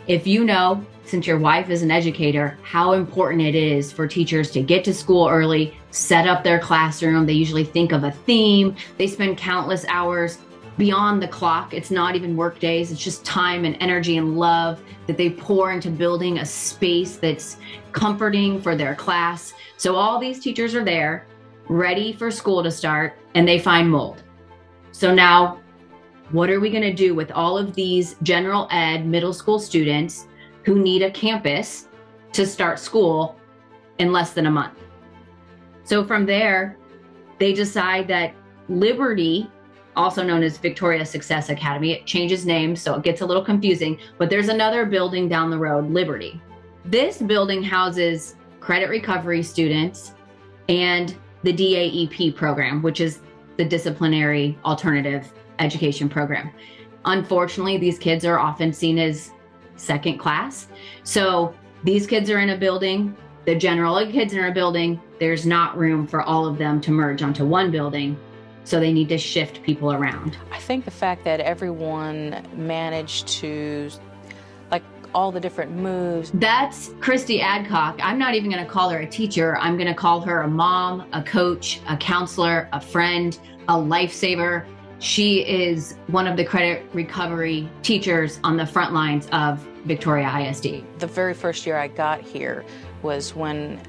if 0.08 0.28
you 0.28 0.44
know, 0.44 0.86
since 1.06 1.28
your 1.28 1.38
wife 1.38 1.70
is 1.70 1.82
an 1.82 1.92
educator, 1.92 2.58
how 2.64 2.94
important 2.94 3.42
it 3.42 3.56
is 3.56 3.92
for 3.92 4.08
teachers 4.08 4.52
to 4.52 4.62
get 4.62 4.84
to 4.86 4.94
school 4.94 5.28
early, 5.28 5.78
set 5.92 6.28
up 6.28 6.44
their 6.44 6.60
classroom. 6.60 7.26
They 7.26 7.34
usually 7.34 7.66
think 7.66 7.92
of 7.92 8.04
a 8.04 8.12
theme. 8.12 8.76
They 8.98 9.08
spend 9.08 9.38
countless 9.38 9.86
hours 9.88 10.38
beyond 10.78 11.22
the 11.22 11.28
clock. 11.28 11.74
It's 11.74 11.92
not 11.92 12.16
even 12.16 12.36
work 12.36 12.60
days. 12.60 12.92
It's 12.92 13.04
just 13.04 13.24
time 13.24 13.64
and 13.64 13.78
energy 13.80 14.18
and 14.18 14.38
love 14.38 14.82
that 15.08 15.18
they 15.18 15.30
pour 15.30 15.72
into 15.72 15.92
building 15.92 16.40
a 16.40 16.46
space 16.46 17.18
that's 17.18 17.58
comforting 17.92 18.62
for 18.62 18.76
their 18.76 18.96
class. 18.96 19.54
So 19.78 19.96
all 19.96 20.20
these 20.20 20.40
teachers 20.40 20.74
are 20.74 20.84
there, 20.84 21.28
ready 21.70 22.14
for 22.14 22.30
school 22.30 22.64
to 22.64 22.72
start, 22.72 23.18
and 23.36 23.48
they 23.48 23.60
find 23.60 23.90
mold. 23.90 24.24
So 24.92 25.14
now 25.14 25.60
what 26.32 26.50
are 26.50 26.60
we 26.60 26.70
going 26.70 26.84
to 26.84 26.94
do 26.94 27.14
with 27.14 27.32
all 27.32 27.58
of 27.58 27.76
these 27.76 28.16
general 28.24 28.68
ed 28.72 29.06
middle 29.06 29.34
school 29.34 29.60
students 29.60 30.28
who 30.64 30.80
need 30.80 31.04
a 31.04 31.12
campus 31.12 31.88
to 32.32 32.46
start 32.46 32.80
school 32.80 33.38
in 34.00 34.12
less 34.12 34.34
than 34.34 34.48
a 34.48 34.52
month? 34.52 34.80
So 35.84 36.04
from 36.04 36.26
there, 36.26 36.78
they 37.40 37.54
decide 37.54 38.08
that 38.08 38.34
Liberty, 38.68 39.48
also 39.96 40.24
known 40.24 40.42
as 40.42 40.58
Victoria 40.58 41.06
Success 41.06 41.50
Academy, 41.50 41.92
it 41.92 42.06
changes 42.08 42.46
names, 42.46 42.82
so 42.82 42.96
it 42.96 43.04
gets 43.04 43.22
a 43.22 43.26
little 43.26 43.44
confusing, 43.46 44.00
but 44.18 44.30
there's 44.30 44.50
another 44.50 44.86
building 44.86 45.30
down 45.30 45.52
the 45.52 45.58
road, 45.58 45.92
Liberty. 45.92 46.42
This 46.86 47.22
building 47.22 47.62
houses 47.62 48.36
credit 48.60 48.90
recovery 48.90 49.44
students 49.44 50.14
and 50.70 51.16
the 51.44 51.54
DAEP 51.54 52.36
program, 52.36 52.82
which 52.82 53.02
is 53.02 53.20
the 53.58 53.66
disciplinary 53.66 54.58
alternative 54.66 55.32
education 55.60 56.10
program. 56.10 56.52
unfortunately, 57.06 57.78
these 57.78 58.00
kids 58.00 58.24
are 58.26 58.40
often 58.40 58.72
seen 58.72 58.98
as 58.98 59.32
second 59.76 60.18
class. 60.18 60.68
So 61.04 61.54
these 61.84 62.08
kids 62.08 62.30
are 62.30 62.40
in 62.40 62.52
a 62.52 62.58
building, 62.58 63.16
the 63.46 63.56
general 63.56 63.98
ed 63.98 64.12
kids 64.12 64.34
are 64.34 64.46
in 64.46 64.52
a 64.52 64.54
building. 64.54 65.02
There's 65.20 65.46
not 65.46 65.78
room 65.78 66.08
for 66.08 66.22
all 66.22 66.46
of 66.46 66.58
them 66.58 66.80
to 66.82 66.92
merge 66.92 67.22
onto 67.22 67.46
one 67.46 67.72
building. 67.72 68.18
So 68.64 68.80
they 68.80 68.94
need 68.94 69.10
to 69.10 69.18
shift 69.18 69.62
people 69.64 69.92
around. 69.92 70.38
I 70.52 70.60
think 70.60 70.86
the 70.86 70.92
fact 70.92 71.26
that 71.26 71.42
everyone 71.42 72.48
managed 72.56 73.28
to, 73.40 73.90
all 75.14 75.32
the 75.32 75.40
different 75.40 75.72
moves. 75.72 76.32
That's 76.34 76.92
Christy 77.00 77.42
Adcock. 77.42 78.00
I'm 78.02 78.18
not 78.18 78.36
even 78.36 78.52
going 78.52 78.64
to 78.64 78.70
call 78.70 78.90
her 78.90 79.00
a 79.00 79.08
teacher. 79.08 79.58
I'm 79.58 79.76
going 79.76 79.88
to 79.88 79.94
call 79.94 80.22
her 80.22 80.42
a 80.42 80.48
mom, 80.48 81.08
a 81.14 81.22
coach, 81.22 81.82
a 81.88 81.98
counselor, 81.98 82.70
a 82.74 82.82
friend, 82.82 83.38
a 83.68 83.74
lifesaver. 83.74 84.66
She 85.00 85.42
is 85.42 85.96
one 86.08 86.28
of 86.28 86.38
the 86.38 86.46
credit 86.46 86.86
recovery 86.94 87.70
teachers 87.82 88.40
on 88.44 88.58
the 88.58 88.66
front 88.66 88.94
lines 88.94 89.28
of 89.32 89.60
Victoria 89.86 90.32
ISD. 90.40 90.84
The 91.00 91.08
very 91.08 91.34
first 91.34 91.66
year 91.66 91.78
I 91.78 91.90
got 91.90 92.22
here 92.22 92.64
was 93.02 93.36
when 93.36 93.82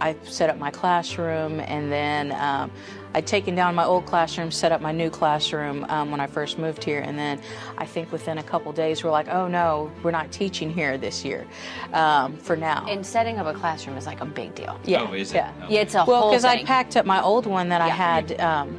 I 0.00 0.14
set 0.24 0.50
up 0.50 0.58
my 0.58 0.70
classroom, 0.70 1.60
and 1.60 1.90
then 1.90 2.32
um, 2.32 2.70
I'd 3.14 3.26
taken 3.26 3.54
down 3.54 3.74
my 3.74 3.84
old 3.84 4.04
classroom, 4.06 4.50
set 4.50 4.72
up 4.72 4.80
my 4.80 4.92
new 4.92 5.08
classroom 5.08 5.84
um, 5.88 6.10
when 6.10 6.20
I 6.20 6.26
first 6.26 6.58
moved 6.58 6.84
here, 6.84 7.00
and 7.00 7.18
then 7.18 7.40
I 7.78 7.86
think 7.86 8.12
within 8.12 8.38
a 8.38 8.42
couple 8.42 8.72
days 8.72 9.02
we're 9.02 9.10
like, 9.10 9.28
oh 9.28 9.48
no, 9.48 9.90
we're 10.02 10.10
not 10.10 10.30
teaching 10.32 10.70
here 10.70 10.98
this 10.98 11.24
year 11.24 11.46
um, 11.94 12.36
for 12.36 12.56
now. 12.56 12.84
And 12.88 13.04
setting 13.06 13.38
up 13.38 13.46
a 13.46 13.54
classroom 13.58 13.96
is 13.96 14.06
like 14.06 14.20
a 14.20 14.26
big 14.26 14.54
deal. 14.54 14.78
Yeah, 14.84 15.06
Oh, 15.08 15.14
is 15.14 15.32
it? 15.32 15.36
yeah, 15.36 15.52
Yeah, 15.68 15.80
it's 15.80 15.94
a 15.94 16.04
well, 16.06 16.20
whole 16.22 16.30
because 16.30 16.44
I 16.44 16.56
thing. 16.56 16.66
packed 16.66 16.96
up 16.96 17.06
my 17.06 17.22
old 17.22 17.46
one 17.46 17.68
that 17.70 17.80
I 17.80 17.88
had. 17.88 18.38
Um, 18.40 18.78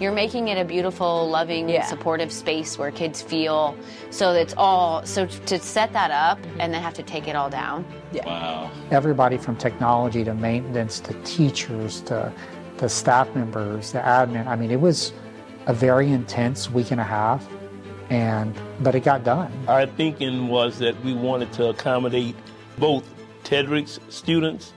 You're 0.00 0.12
making 0.12 0.48
it 0.48 0.56
a 0.56 0.64
beautiful, 0.64 1.28
loving, 1.28 1.68
Yeah. 1.68 1.84
supportive 1.84 2.32
space 2.32 2.78
where 2.78 2.90
kids 2.90 3.20
feel 3.20 3.76
so 4.08 4.32
it's 4.32 4.54
all. 4.56 5.04
So 5.04 5.26
to 5.26 5.58
set 5.58 5.92
that 5.92 6.10
up 6.10 6.38
Mm-hmm. 6.40 6.60
and 6.62 6.72
then 6.74 6.80
have 6.82 6.94
to 6.94 7.02
take 7.02 7.28
it 7.28 7.36
all 7.36 7.50
down. 7.50 7.84
Yeah. 8.10 8.24
Wow. 8.26 8.70
Everybody 8.90 9.36
from 9.36 9.56
technology 9.56 10.24
to 10.24 10.32
maintenance 10.34 11.00
to 11.00 11.12
teachers 11.24 12.00
to 12.02 12.32
the 12.80 12.88
staff 12.88 13.32
members, 13.34 13.92
the 13.92 14.00
admin. 14.00 14.46
I 14.46 14.56
mean, 14.56 14.70
it 14.70 14.80
was 14.80 15.12
a 15.66 15.74
very 15.74 16.10
intense 16.10 16.70
week 16.70 16.90
and 16.90 17.00
a 17.00 17.04
half, 17.04 17.46
and 18.08 18.54
but 18.80 18.94
it 18.94 19.04
got 19.04 19.22
done. 19.22 19.52
Our 19.68 19.86
thinking 19.86 20.48
was 20.48 20.78
that 20.78 21.00
we 21.04 21.12
wanted 21.12 21.52
to 21.54 21.68
accommodate 21.68 22.34
both 22.78 23.04
Tedrick's 23.44 24.00
students 24.08 24.72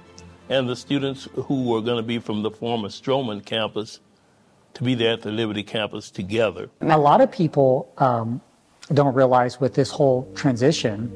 and 0.50 0.68
the 0.68 0.76
students 0.76 1.28
who 1.34 1.64
were 1.64 1.82
going 1.82 1.98
to 1.98 2.04
be 2.04 2.20
from 2.20 2.44
the 2.44 2.52
former 2.52 2.90
Stroman 2.90 3.44
campus 3.44 4.02
to 4.74 4.84
be 4.84 4.96
there 4.96 5.14
at 5.14 5.22
the 5.22 5.32
Liberty 5.32 5.64
campus 5.64 6.12
together. 6.12 6.70
A 6.82 6.98
lot 6.98 7.22
of 7.22 7.32
people 7.32 7.92
um, 7.98 8.42
don't 8.94 9.14
realize 9.14 9.62
with 9.62 9.74
this 9.74 9.90
whole 9.90 10.30
transition 10.36 11.12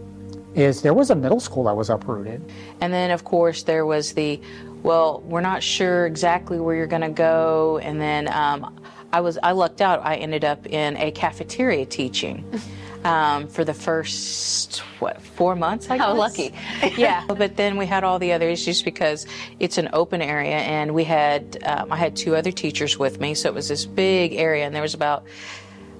is 0.55 0.81
there 0.81 0.93
was 0.93 1.11
a 1.11 1.15
middle 1.15 1.39
school 1.39 1.65
that 1.65 1.75
was 1.75 1.89
uprooted. 1.89 2.41
And 2.81 2.91
then, 2.91 3.11
of 3.11 3.23
course, 3.23 3.63
there 3.63 3.85
was 3.85 4.13
the, 4.13 4.41
well, 4.83 5.21
we're 5.25 5.41
not 5.41 5.63
sure 5.63 6.05
exactly 6.05 6.59
where 6.59 6.75
you're 6.75 6.87
going 6.87 7.01
to 7.01 7.09
go. 7.09 7.79
And 7.81 7.99
then 7.99 8.31
um, 8.31 8.79
I 9.11 9.21
was, 9.21 9.37
I 9.41 9.51
lucked 9.51 9.81
out. 9.81 10.01
I 10.03 10.15
ended 10.15 10.43
up 10.45 10.65
in 10.67 10.97
a 10.97 11.11
cafeteria 11.11 11.85
teaching 11.85 12.45
um, 13.03 13.47
for 13.47 13.63
the 13.63 13.73
first 13.73 14.79
what 14.99 15.21
four 15.21 15.55
months. 15.55 15.89
I 15.89 15.97
How 15.97 16.13
guess? 16.13 16.19
lucky. 16.19 16.53
yeah, 16.97 17.25
but 17.27 17.55
then 17.55 17.77
we 17.77 17.85
had 17.85 18.03
all 18.03 18.19
the 18.19 18.33
other 18.33 18.49
issues 18.49 18.81
because 18.81 19.25
it's 19.59 19.77
an 19.77 19.89
open 19.93 20.21
area, 20.21 20.57
and 20.57 20.93
we 20.93 21.03
had, 21.03 21.63
um, 21.63 21.91
I 21.91 21.97
had 21.97 22.15
two 22.15 22.35
other 22.35 22.51
teachers 22.51 22.97
with 22.97 23.19
me, 23.19 23.33
so 23.33 23.49
it 23.49 23.55
was 23.55 23.67
this 23.67 23.85
big 23.85 24.33
area, 24.33 24.65
and 24.65 24.75
there 24.75 24.81
was 24.81 24.93
about 24.93 25.25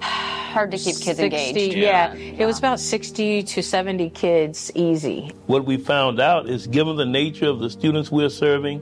Hard 0.00 0.70
to 0.70 0.78
keep 0.78 0.96
kids 0.96 1.18
60 1.18 1.24
engaged. 1.24 1.76
Yeah, 1.76 2.14
it 2.14 2.46
was 2.46 2.58
about 2.58 2.80
60 2.80 3.42
to 3.42 3.62
70 3.62 4.10
kids 4.10 4.70
easy. 4.74 5.30
What 5.46 5.64
we 5.64 5.76
found 5.76 6.20
out 6.20 6.48
is 6.48 6.66
given 6.66 6.96
the 6.96 7.06
nature 7.06 7.48
of 7.48 7.58
the 7.58 7.70
students 7.70 8.10
we're 8.10 8.30
serving, 8.30 8.80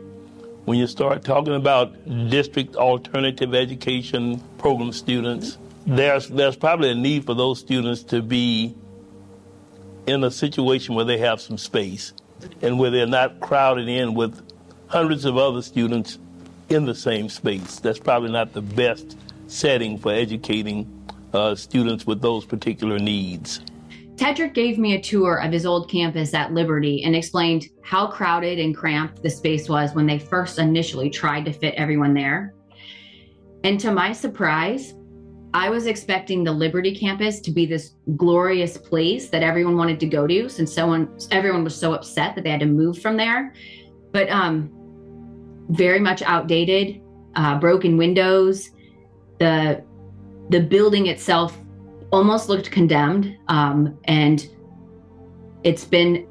when 0.64 0.78
you 0.78 0.86
start 0.86 1.24
talking 1.24 1.54
about 1.54 1.94
district 2.28 2.76
alternative 2.76 3.54
education 3.54 4.42
program 4.58 4.92
students, 4.92 5.58
there's 5.86 6.28
there's 6.28 6.56
probably 6.56 6.90
a 6.90 6.94
need 6.94 7.24
for 7.24 7.34
those 7.34 7.60
students 7.60 8.02
to 8.04 8.20
be 8.20 8.74
in 10.06 10.24
a 10.24 10.30
situation 10.30 10.94
where 10.94 11.04
they 11.04 11.18
have 11.18 11.40
some 11.40 11.56
space 11.56 12.12
and 12.62 12.78
where 12.78 12.90
they're 12.90 13.06
not 13.06 13.40
crowded 13.40 13.88
in 13.88 14.14
with 14.14 14.42
hundreds 14.88 15.24
of 15.24 15.36
other 15.36 15.62
students 15.62 16.18
in 16.68 16.84
the 16.84 16.94
same 16.94 17.28
space. 17.28 17.78
That's 17.78 17.98
probably 17.98 18.32
not 18.32 18.52
the 18.52 18.62
best 18.62 19.16
setting 19.46 19.98
for 19.98 20.12
educating 20.12 20.95
uh, 21.36 21.54
students 21.54 22.06
with 22.06 22.20
those 22.20 22.44
particular 22.44 22.98
needs. 22.98 23.60
Tedrick 24.16 24.54
gave 24.54 24.78
me 24.78 24.94
a 24.94 25.00
tour 25.00 25.36
of 25.36 25.52
his 25.52 25.66
old 25.66 25.90
campus 25.90 26.32
at 26.32 26.52
Liberty 26.52 27.04
and 27.04 27.14
explained 27.14 27.66
how 27.82 28.06
crowded 28.06 28.58
and 28.58 28.74
cramped 28.74 29.22
the 29.22 29.28
space 29.28 29.68
was 29.68 29.94
when 29.94 30.06
they 30.06 30.18
first 30.18 30.58
initially 30.58 31.10
tried 31.10 31.44
to 31.44 31.52
fit 31.52 31.74
everyone 31.74 32.14
there. 32.14 32.54
And 33.62 33.78
to 33.80 33.92
my 33.92 34.12
surprise, 34.12 34.94
I 35.52 35.68
was 35.68 35.86
expecting 35.86 36.44
the 36.44 36.52
Liberty 36.52 36.94
campus 36.94 37.40
to 37.40 37.50
be 37.50 37.66
this 37.66 37.94
glorious 38.16 38.78
place 38.78 39.28
that 39.30 39.42
everyone 39.42 39.76
wanted 39.76 40.00
to 40.00 40.06
go 40.06 40.26
to 40.26 40.48
since 40.48 40.72
someone 40.72 41.16
everyone 41.30 41.64
was 41.64 41.76
so 41.76 41.92
upset 41.92 42.34
that 42.34 42.44
they 42.44 42.50
had 42.50 42.60
to 42.60 42.66
move 42.66 42.98
from 42.98 43.16
there. 43.16 43.54
But 44.12 44.30
um 44.30 44.70
very 45.68 45.98
much 45.98 46.22
outdated, 46.22 47.00
uh, 47.34 47.58
broken 47.58 47.96
windows, 47.96 48.70
the 49.38 49.84
the 50.50 50.60
building 50.60 51.06
itself 51.06 51.58
almost 52.12 52.48
looked 52.48 52.70
condemned 52.70 53.36
um, 53.48 53.98
and 54.04 54.48
it's 55.64 55.84
been 55.84 56.26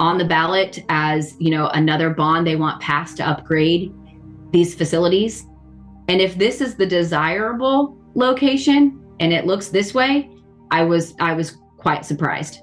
on 0.00 0.16
the 0.16 0.24
ballot 0.24 0.82
as 0.88 1.34
you 1.38 1.50
know 1.50 1.68
another 1.68 2.10
bond 2.10 2.46
they 2.46 2.56
want 2.56 2.80
passed 2.80 3.16
to 3.18 3.28
upgrade 3.28 3.92
these 4.52 4.74
facilities. 4.74 5.44
And 6.08 6.20
if 6.22 6.36
this 6.36 6.60
is 6.60 6.74
the 6.76 6.86
desirable 6.86 7.98
location 8.14 9.04
and 9.20 9.32
it 9.32 9.44
looks 9.46 9.68
this 9.68 9.92
way 9.92 10.30
i 10.70 10.82
was 10.82 11.14
i 11.20 11.32
was 11.32 11.56
quite 11.76 12.04
surprised. 12.04 12.60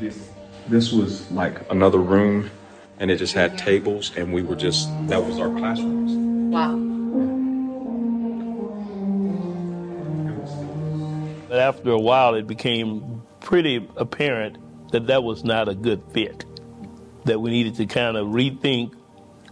This, 0.00 0.28
this 0.68 0.92
was 0.92 1.30
like 1.32 1.68
another 1.70 1.98
room, 1.98 2.50
and 2.98 3.10
it 3.10 3.16
just 3.16 3.34
had 3.34 3.58
tables, 3.58 4.12
and 4.16 4.32
we 4.32 4.42
were 4.42 4.56
just, 4.56 4.88
that 5.08 5.22
was 5.22 5.38
our 5.38 5.50
classrooms. 5.50 6.12
wow 6.52 6.97
But 11.48 11.58
after 11.58 11.90
a 11.90 11.98
while, 11.98 12.34
it 12.34 12.46
became 12.46 13.22
pretty 13.40 13.88
apparent 13.96 14.58
that 14.92 15.06
that 15.06 15.24
was 15.24 15.44
not 15.44 15.68
a 15.68 15.74
good 15.74 16.02
fit. 16.12 16.44
That 17.24 17.40
we 17.40 17.50
needed 17.50 17.76
to 17.76 17.86
kind 17.86 18.16
of 18.16 18.28
rethink, 18.28 18.94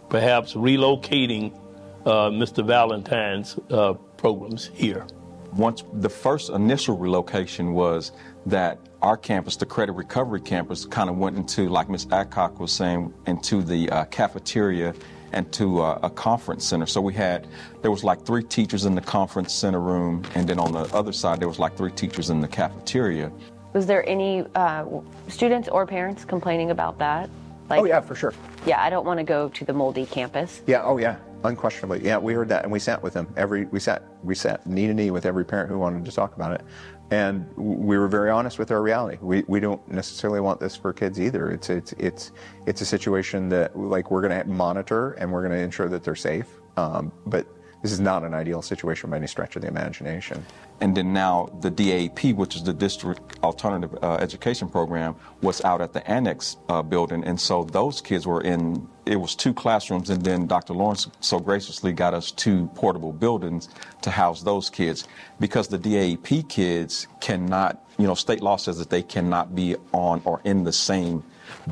perhaps 0.09 0.55
relocating 0.55 1.59
uh, 2.05 2.31
Mr. 2.31 2.65
Valentine's 2.65 3.59
uh, 3.71 3.95
programs 4.17 4.71
here. 4.75 5.07
Once 5.53 5.85
the 5.95 6.09
first 6.09 6.51
initial 6.51 6.99
relocation 6.99 7.73
was 7.73 8.13
that 8.45 8.79
our 9.01 9.17
campus, 9.17 9.57
the 9.57 9.67
credit 9.67 9.93
recovery 9.93 10.41
campus, 10.41 10.85
kind 10.85 11.09
of 11.09 11.17
went 11.17 11.37
into, 11.37 11.69
like 11.69 11.89
Ms. 11.89 12.07
Adcock 12.13 12.61
was 12.61 12.73
saying, 12.73 13.13
into 13.27 13.63
the 13.63 13.89
uh, 13.91 14.05
cafeteria 14.07 14.95
and 15.33 15.51
to 15.53 15.83
uh, 15.83 15.99
a 16.03 16.11
conference 16.11 16.65
center. 16.67 16.87
So 16.87 17.01
we 17.01 17.15
had, 17.15 17.47
there 17.83 17.91
was 17.91 18.05
like 18.05 18.25
three 18.25 18.43
teachers 18.43 18.85
in 18.85 18.95
the 18.95 19.01
conference 19.01 19.53
center 19.53 19.81
room, 19.81 20.25
and 20.35 20.49
then 20.49 20.59
on 20.59 20.73
the 20.73 20.85
other 20.95 21.13
side, 21.13 21.41
there 21.41 21.49
was 21.49 21.59
like 21.59 21.77
three 21.77 21.93
teachers 21.93 22.31
in 22.31 22.41
the 22.41 22.49
cafeteria. 22.49 23.31
Was 23.73 23.87
there 23.87 24.09
any 24.09 24.45
uh, 24.55 24.85
students 25.29 25.69
or 25.69 25.87
parents 25.87 26.25
complaining 26.25 26.71
about 26.71 26.99
that? 26.99 27.29
Like, 27.69 27.81
oh 27.81 27.85
yeah, 27.85 28.01
for 28.01 28.15
sure. 28.15 28.33
yeah, 28.65 28.81
I 28.81 28.91
don't 28.91 29.05
want 29.05 29.19
to 29.19 29.25
go 29.25 29.49
to 29.49 29.65
the 29.65 29.73
moldy 29.73 30.07
campus. 30.07 30.63
Yeah. 30.67 30.83
Oh 30.85 30.99
yeah. 30.99 31.17
Unquestionably. 31.45 32.01
Yeah, 32.03 32.17
we 32.17 32.33
heard 32.33 32.49
that, 32.49 32.63
and 32.63 32.73
we 32.73 32.79
sat 32.79 33.03
with 33.03 33.13
them. 33.13 33.27
Every 33.37 33.67
we 33.67 33.81
sat 33.81 34.05
we 34.23 34.35
sat 34.35 34.67
knee 34.67 34.87
to 34.87 34.95
knee 34.95 35.11
with 35.11 35.27
every 35.27 35.45
parent 35.45 35.69
who 35.69 35.79
wanted 35.79 36.05
to 36.05 36.13
talk 36.13 36.35
about 36.37 36.53
it, 36.53 36.63
and 37.11 37.47
we 37.57 37.99
were 37.99 38.09
very 38.09 38.31
honest 38.31 38.59
with 38.59 38.71
our 38.71 38.83
reality. 38.83 39.19
We 39.21 39.45
we 39.47 39.61
don't 39.61 39.87
necessarily 39.89 40.41
want 40.41 40.59
this 40.61 40.75
for 40.75 40.93
kids 40.93 41.21
either. 41.21 41.51
It's 41.51 41.71
it's 41.71 41.93
it's 41.93 42.33
it's 42.67 42.81
a 42.81 42.87
situation 42.87 43.49
that 43.51 43.79
like 43.79 44.11
we're 44.11 44.23
going 44.23 44.39
to 44.39 44.49
monitor 44.49 45.13
and 45.13 45.31
we're 45.31 45.43
going 45.43 45.57
to 45.57 45.63
ensure 45.63 45.89
that 45.89 46.03
they're 46.03 46.15
safe. 46.15 46.49
Um, 46.77 47.13
but 47.27 47.47
this 47.83 47.93
is 47.93 48.01
not 48.01 48.25
an 48.25 48.35
ideal 48.35 48.63
situation 48.63 49.11
by 49.11 49.17
any 49.17 49.27
stretch 49.27 49.55
of 49.57 49.63
the 49.63 49.69
imagination. 49.69 50.45
And 50.81 50.97
then 50.97 51.13
now 51.13 51.49
the 51.61 51.71
DAP, 51.71 52.35
which 52.35 52.57
is 52.57 52.65
the 52.65 52.73
District 52.73 53.39
Alternative 53.43 53.97
uh, 54.03 54.15
Education 54.15 54.69
Program, 54.69 55.15
was 55.41 55.65
out 55.65 55.81
at 55.81 55.93
the 55.93 56.09
annex 56.11 56.57
uh, 56.69 56.83
building. 56.83 57.25
And 57.25 57.41
so 57.41 57.65
those 57.65 58.01
kids 58.01 58.27
were 58.27 58.41
in, 58.41 58.87
it 59.07 59.17
was 59.17 59.35
two 59.35 59.55
classrooms, 59.55 60.11
and 60.11 60.23
then 60.23 60.47
Dr. 60.47 60.75
Lawrence 60.75 61.09
so 61.21 61.39
graciously 61.39 61.93
got 61.93 62.13
us 62.13 62.31
two 62.31 62.67
portable 62.75 63.13
buildings 63.13 63.69
to 64.03 64.11
house 64.11 64.43
those 64.43 64.69
kids. 64.69 65.07
Because 65.41 65.69
the 65.69 65.79
DAP 65.79 66.49
kids 66.49 67.07
cannot, 67.21 67.85
you 67.99 68.07
know, 68.07 68.15
state 68.15 68.43
law 68.43 68.57
says 68.57 68.79
that 68.79 68.91
they 68.91 69.03
cannot 69.03 69.55
be 69.55 69.77
on 69.93 70.21
or 70.25 70.41
in 70.45 70.65
the 70.65 70.73
same 70.73 71.23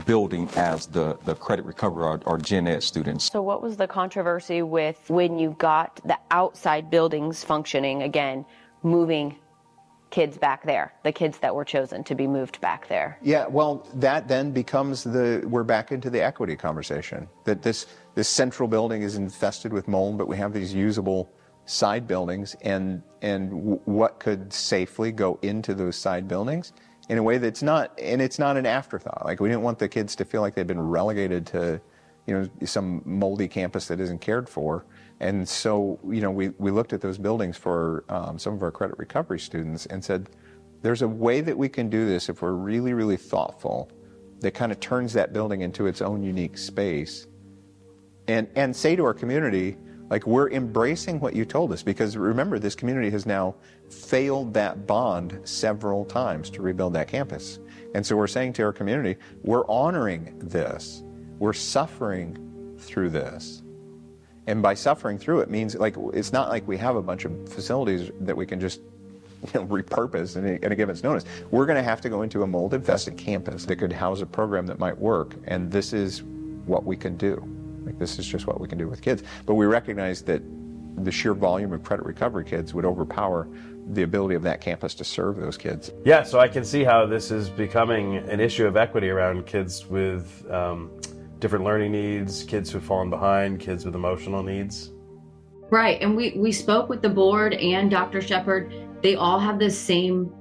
building 0.07 0.49
as 0.57 0.87
the, 0.87 1.19
the 1.25 1.35
credit 1.35 1.65
recovery 1.65 2.05
or, 2.05 2.21
or 2.27 2.39
gen 2.39 2.67
ed 2.69 2.83
students. 2.83 3.31
So, 3.31 3.43
what 3.43 3.63
was 3.63 3.77
the 3.77 3.87
controversy 3.87 4.63
with 4.63 4.99
when 5.09 5.39
you 5.39 5.55
got 5.59 6.01
the 6.05 6.19
outside 6.31 6.91
buildings 6.91 7.45
functioning 7.45 8.03
again, 8.03 8.45
moving 8.83 9.37
kids 10.15 10.39
back 10.39 10.65
there, 10.65 10.95
the 11.03 11.11
kids 11.11 11.39
that 11.39 11.53
were 11.53 11.65
chosen 11.65 12.05
to 12.05 12.15
be 12.15 12.29
moved 12.29 12.61
back 12.61 12.87
there. 12.89 13.19
Yeah, 13.21 13.49
well, 13.49 13.85
that 13.95 14.29
then 14.29 14.53
becomes 14.53 15.03
the 15.03 15.43
we're 15.47 15.65
back 15.65 15.91
into 15.91 16.09
the 16.09 16.23
equity 16.23 16.55
conversation. 16.55 17.29
That 17.45 17.63
this 17.63 17.87
this 18.15 18.29
central 18.29 18.69
building 18.69 19.03
is 19.03 19.17
infested 19.17 19.73
with 19.73 19.89
mold, 19.89 20.17
but 20.17 20.29
we 20.29 20.37
have 20.37 20.53
these 20.53 20.73
usable 20.73 21.33
side 21.67 22.07
buildings, 22.07 22.55
and 22.63 23.03
and 23.23 23.51
w- 23.51 23.81
what 23.87 24.21
could 24.21 24.53
safely 24.53 25.11
go 25.11 25.39
into 25.43 25.75
those 25.75 25.97
side 25.97 26.29
buildings 26.29 26.73
in 27.09 27.19
a 27.19 27.23
way 27.23 27.39
that's 27.39 27.63
not 27.63 27.99
and 28.01 28.23
it's 28.23 28.39
not 28.39 28.57
an 28.57 28.67
afterthought. 28.67 29.25
Like 29.25 29.41
we 29.41 29.49
didn't 29.49 29.63
want 29.63 29.79
the 29.79 29.89
kids 29.89 30.17
to 30.17 30.25
feel 30.25 30.41
like 30.41 30.55
they've 30.55 30.67
been 30.67 30.81
relegated 30.81 31.47
to, 31.49 31.81
you 32.27 32.35
know, 32.35 32.67
some 32.67 33.03
moldy 33.05 33.49
campus 33.49 33.89
that 33.89 34.01
isn't 34.01 34.21
cared 34.21 34.49
for. 34.49 34.87
And 35.21 35.49
so, 35.49 35.99
you 36.09 36.21
know, 36.21 36.31
we, 36.31 36.49
we 36.59 36.71
looked 36.71 36.93
at 36.93 37.01
those 37.01 37.19
buildings 37.19 37.57
for 37.57 38.05
um, 38.09 38.39
some 38.39 38.55
of 38.55 38.63
our 38.63 38.71
credit 38.71 38.99
recovery 38.99 39.39
students 39.39 39.87
and 39.87 40.05
said, 40.05 40.29
there's 40.83 41.03
a 41.03 41.09
way 41.09 41.41
that 41.41 41.57
we 41.57 41.69
can 41.69 41.89
do 41.89 42.07
this 42.07 42.29
if 42.29 42.43
we're 42.43 42.53
really, 42.53 42.93
really 42.93 43.17
thoughtful 43.17 43.91
that 44.41 44.53
kind 44.53 44.71
of 44.73 44.81
turns 44.81 45.13
that 45.15 45.33
building 45.33 45.63
into 45.63 45.87
its 45.87 46.03
own 46.03 46.23
unique 46.23 46.59
space. 46.59 47.27
And, 48.29 48.49
and 48.55 48.75
say 48.75 48.97
to 48.97 49.05
our 49.05 49.15
community, 49.15 49.77
like, 50.11 50.27
we're 50.27 50.51
embracing 50.51 51.19
what 51.21 51.35
you 51.35 51.45
told 51.45 51.73
us 51.73 51.83
because 51.83 52.17
remember, 52.17 52.59
this 52.59 52.75
community 52.75 53.11
has 53.11 53.27
now 53.27 53.55
failed 53.89 54.53
that 54.55 54.87
bond 54.87 55.41
several 55.45 56.05
times 56.05 56.51
to 56.51 56.63
rebuild 56.63 56.93
that 56.95 57.09
campus. 57.09 57.59
And 57.95 58.05
so 58.05 58.17
we're 58.17 58.27
saying 58.27 58.55
to 58.55 58.63
our 58.65 58.73
community, 58.73 59.17
we're 59.43 59.67
honoring 59.67 60.39
this, 60.39 61.03
we're 61.39 61.53
suffering 61.53 62.77
through 62.79 63.11
this. 63.11 63.63
And 64.47 64.63
by 64.63 64.75
suffering 64.75 65.19
through 65.19 65.41
it 65.41 65.51
means 65.51 65.75
like 65.75 65.97
it's 66.13 66.33
not 66.33 66.51
like 66.51 66.69
we 66.69 66.77
have 66.77 66.97
a 66.97 67.03
bunch 67.03 67.25
of 67.25 67.49
facilities 67.49 68.11
that 68.21 68.37
we 68.37 68.45
can 68.45 68.61
just 68.61 68.81
you 69.55 69.61
know, 69.61 69.67
repurpose 69.67 70.37
and 70.37 70.47
a, 70.47 70.65
in 70.65 70.73
a 70.73 70.77
given 70.77 70.97
notice. 71.03 71.25
We're 71.51 71.67
going 71.67 71.77
to 71.77 71.83
have 71.83 72.01
to 72.03 72.09
go 72.09 72.23
into 72.23 72.43
a 72.43 72.47
mold 72.47 72.75
infested 72.75 73.17
campus 73.17 73.65
that 73.67 73.77
could 73.77 73.93
house 73.93 74.21
a 74.21 74.27
program 74.27 74.67
that 74.67 74.79
might 74.79 74.99
work, 74.99 75.35
and 75.45 75.71
this 75.71 75.93
is 75.93 76.23
what 76.67 76.85
we 76.85 76.97
can 76.97 77.17
do. 77.17 77.43
Like 77.85 77.99
this 77.99 78.19
is 78.19 78.27
just 78.27 78.47
what 78.47 78.61
we 78.61 78.69
can 78.69 78.79
do 78.79 78.89
with 78.89 79.03
kids. 79.03 79.23
But 79.47 79.55
we 79.55 79.67
recognize 79.67 80.23
that 80.23 80.43
the 80.97 81.11
sheer 81.11 81.35
volume 81.35 81.73
of 81.73 81.83
credit 81.83 82.07
recovery 82.07 82.45
kids 82.45 82.73
would 82.75 82.85
overpower 82.85 83.49
the 83.93 84.03
ability 84.03 84.35
of 84.35 84.43
that 84.43 84.61
campus 84.61 84.95
to 84.95 85.05
serve 85.05 85.37
those 85.37 85.57
kids. 85.57 85.93
Yeah, 86.05 86.23
so 86.23 86.41
I 86.41 86.49
can 86.49 86.65
see 86.65 86.85
how 86.85 87.07
this 87.07 87.31
is 87.31 87.51
becoming 87.51 88.17
an 88.17 88.41
issue 88.41 88.67
of 88.67 88.77
equity 88.77 89.11
around 89.11 89.47
kids 89.47 89.87
with 89.87 90.49
um, 90.51 90.91
different 91.39 91.65
learning 91.65 91.93
needs, 91.93 92.45
kids 92.45 92.71
who've 92.71 92.83
fallen 92.83 93.11
behind, 93.11 93.61
kids 93.61 93.85
with 93.85 93.95
emotional 93.95 94.43
needs. 94.43 94.93
Right. 95.71 96.01
And 96.01 96.17
we, 96.17 96.33
we 96.37 96.53
spoke 96.53 96.89
with 96.89 97.03
the 97.03 97.09
board 97.09 97.55
and 97.55 97.91
Dr. 97.91 98.21
Shepherd. 98.21 98.73
They 99.03 99.17
all 99.17 99.41
have 99.41 99.59
the 99.59 99.71
same 99.71 100.33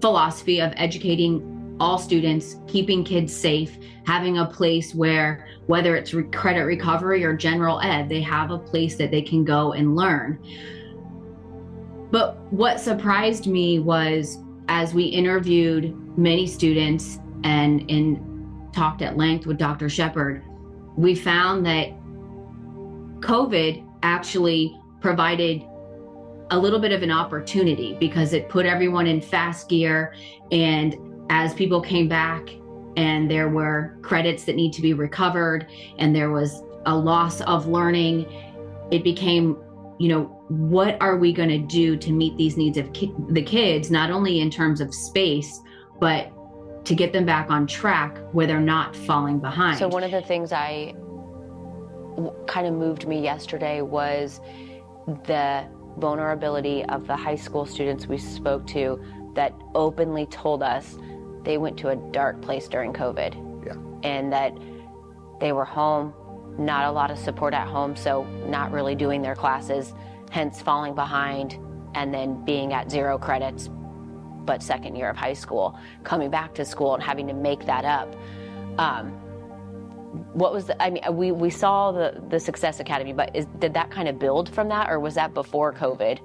philosophy 0.00 0.60
of 0.60 0.72
educating 0.76 1.55
all 1.78 1.98
students, 1.98 2.56
keeping 2.66 3.04
kids 3.04 3.34
safe, 3.34 3.76
having 4.06 4.38
a 4.38 4.46
place 4.46 4.94
where, 4.94 5.46
whether 5.66 5.96
it's 5.96 6.14
re- 6.14 6.24
credit 6.24 6.64
recovery 6.64 7.24
or 7.24 7.36
general 7.36 7.80
ed, 7.80 8.08
they 8.08 8.20
have 8.22 8.50
a 8.50 8.58
place 8.58 8.96
that 8.96 9.10
they 9.10 9.22
can 9.22 9.44
go 9.44 9.72
and 9.72 9.96
learn. 9.96 10.38
But 12.10 12.40
what 12.52 12.80
surprised 12.80 13.46
me 13.46 13.78
was 13.78 14.38
as 14.68 14.94
we 14.94 15.04
interviewed 15.04 15.94
many 16.18 16.46
students 16.46 17.18
and, 17.44 17.88
and 17.90 18.72
talked 18.72 19.02
at 19.02 19.16
length 19.16 19.46
with 19.46 19.58
Dr. 19.58 19.88
Shepherd, 19.88 20.42
we 20.96 21.14
found 21.14 21.66
that 21.66 21.90
COVID 23.20 23.86
actually 24.02 24.78
provided 25.00 25.64
a 26.50 26.58
little 26.58 26.78
bit 26.78 26.92
of 26.92 27.02
an 27.02 27.10
opportunity 27.10 27.96
because 27.98 28.32
it 28.32 28.48
put 28.48 28.66
everyone 28.66 29.06
in 29.06 29.20
fast 29.20 29.68
gear. 29.68 30.14
And 30.52 30.94
as 31.30 31.54
people 31.54 31.80
came 31.80 32.08
back 32.08 32.48
and 32.96 33.30
there 33.30 33.48
were 33.48 33.98
credits 34.02 34.44
that 34.44 34.56
need 34.56 34.72
to 34.72 34.82
be 34.82 34.94
recovered 34.94 35.66
and 35.98 36.14
there 36.14 36.30
was 36.30 36.62
a 36.86 36.96
loss 36.96 37.40
of 37.42 37.66
learning, 37.66 38.26
it 38.90 39.04
became, 39.04 39.56
you 39.98 40.08
know, 40.08 40.24
what 40.48 40.96
are 41.00 41.16
we 41.16 41.32
going 41.32 41.48
to 41.48 41.58
do 41.58 41.96
to 41.96 42.12
meet 42.12 42.36
these 42.36 42.56
needs 42.56 42.78
of 42.78 42.92
ki- 42.92 43.12
the 43.30 43.42
kids, 43.42 43.90
not 43.90 44.10
only 44.10 44.40
in 44.40 44.50
terms 44.50 44.80
of 44.80 44.94
space, 44.94 45.60
but 46.00 46.32
to 46.84 46.94
get 46.94 47.12
them 47.12 47.26
back 47.26 47.50
on 47.50 47.66
track 47.66 48.16
where 48.32 48.46
they're 48.46 48.60
not 48.60 48.94
falling 48.94 49.40
behind. 49.40 49.78
So 49.78 49.88
one 49.88 50.04
of 50.04 50.12
the 50.12 50.22
things 50.22 50.52
I 50.52 50.94
kind 52.46 52.66
of 52.66 52.74
moved 52.74 53.06
me 53.06 53.20
yesterday 53.20 53.82
was 53.82 54.40
the 55.26 55.66
vulnerability 55.98 56.84
of 56.84 57.06
the 57.06 57.16
high 57.16 57.34
school 57.34 57.66
students 57.66 58.06
we 58.06 58.18
spoke 58.18 58.66
to 58.68 59.02
that 59.34 59.52
openly 59.74 60.26
told 60.26 60.62
us 60.62 60.96
they 61.46 61.56
went 61.56 61.78
to 61.78 61.88
a 61.88 61.96
dark 61.96 62.42
place 62.42 62.68
during 62.68 62.92
COVID. 62.92 63.64
Yeah. 63.64 63.76
And 64.02 64.30
that 64.32 64.52
they 65.40 65.52
were 65.52 65.64
home, 65.64 66.12
not 66.58 66.84
a 66.84 66.90
lot 66.90 67.10
of 67.10 67.18
support 67.18 67.54
at 67.54 67.68
home, 67.68 67.96
so 67.96 68.24
not 68.48 68.72
really 68.72 68.94
doing 68.94 69.22
their 69.22 69.36
classes, 69.36 69.94
hence 70.30 70.60
falling 70.60 70.94
behind 70.94 71.58
and 71.94 72.12
then 72.12 72.44
being 72.44 72.74
at 72.74 72.90
zero 72.90 73.16
credits 73.16 73.70
but 74.44 74.62
second 74.62 74.96
year 74.96 75.08
of 75.08 75.16
high 75.16 75.32
school, 75.32 75.78
coming 76.04 76.30
back 76.30 76.54
to 76.54 76.64
school 76.64 76.94
and 76.94 77.02
having 77.02 77.26
to 77.26 77.34
make 77.34 77.66
that 77.66 77.84
up. 77.84 78.14
Um, 78.78 79.10
what 80.32 80.52
was 80.52 80.66
the, 80.66 80.80
I 80.80 80.90
mean, 80.90 81.02
we, 81.12 81.32
we 81.32 81.50
saw 81.50 81.92
the, 81.92 82.22
the 82.28 82.38
Success 82.38 82.78
Academy, 82.80 83.12
but 83.12 83.34
is, 83.34 83.46
did 83.58 83.74
that 83.74 83.90
kind 83.90 84.08
of 84.08 84.18
build 84.18 84.48
from 84.48 84.68
that 84.68 84.88
or 84.88 85.00
was 85.00 85.14
that 85.14 85.34
before 85.34 85.72
COVID? 85.72 86.20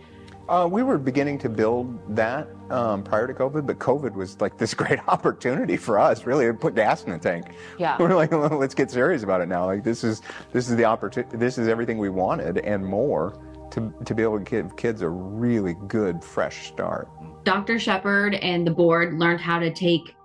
Uh, 0.52 0.68
we 0.68 0.84
were 0.84 0.98
beginning 0.98 1.38
to 1.38 1.48
build 1.48 1.98
that 2.14 2.46
um, 2.70 3.04
prior 3.04 3.26
to 3.26 3.34
COVID, 3.34 3.66
but 3.66 3.80
COVID 3.80 4.14
was 4.14 4.42
like 4.42 4.58
this 4.58 4.74
great 4.82 5.00
opportunity 5.08 5.78
for 5.78 5.98
us. 5.98 6.26
Really, 6.26 6.46
it 6.46 6.60
put 6.60 6.76
gas 6.76 7.06
in 7.06 7.12
the 7.12 7.18
tank. 7.18 7.56
Yeah. 7.80 7.96
We're 8.00 8.14
like, 8.14 8.32
well, 8.32 8.50
let's 8.50 8.76
get 8.76 8.92
serious 8.92 9.24
about 9.24 9.40
it 9.40 9.48
now. 9.48 9.66
Like 9.66 9.86
this 9.86 10.04
is 10.04 10.22
this 10.52 10.70
is 10.70 10.76
the 10.76 10.84
opportunity. 10.84 11.38
This 11.38 11.58
is 11.58 11.70
everything 11.70 11.98
we 11.98 12.10
wanted 12.10 12.58
and 12.58 12.86
more 12.86 13.40
to 13.72 13.94
to 14.04 14.14
be 14.14 14.24
able 14.24 14.40
to 14.40 14.44
give 14.44 14.76
kids 14.76 15.02
a 15.04 15.08
really 15.08 15.76
good 15.88 16.22
fresh 16.22 16.68
start. 16.68 17.08
Dr. 17.46 17.80
Shepherd 17.80 18.36
and 18.36 18.68
the 18.68 18.72
board 18.72 19.14
learned 19.14 19.40
how 19.40 19.58
to 19.58 19.74
take 19.74 20.18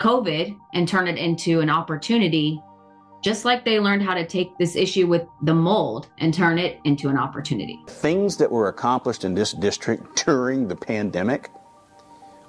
COVID 0.00 0.56
and 0.72 0.88
turn 0.88 1.08
it 1.08 1.18
into 1.18 1.60
an 1.60 1.68
opportunity, 1.68 2.58
just 3.20 3.44
like 3.44 3.64
they 3.64 3.80
learned 3.80 4.02
how 4.02 4.14
to 4.14 4.26
take 4.26 4.56
this 4.58 4.76
issue 4.76 5.06
with 5.06 5.26
the 5.42 5.54
mold 5.54 6.08
and 6.18 6.32
turn 6.32 6.58
it 6.58 6.80
into 6.84 7.08
an 7.08 7.18
opportunity. 7.18 7.80
Things 7.88 8.36
that 8.36 8.50
were 8.50 8.68
accomplished 8.68 9.24
in 9.24 9.34
this 9.34 9.52
district 9.52 10.24
during 10.24 10.68
the 10.68 10.76
pandemic 10.76 11.50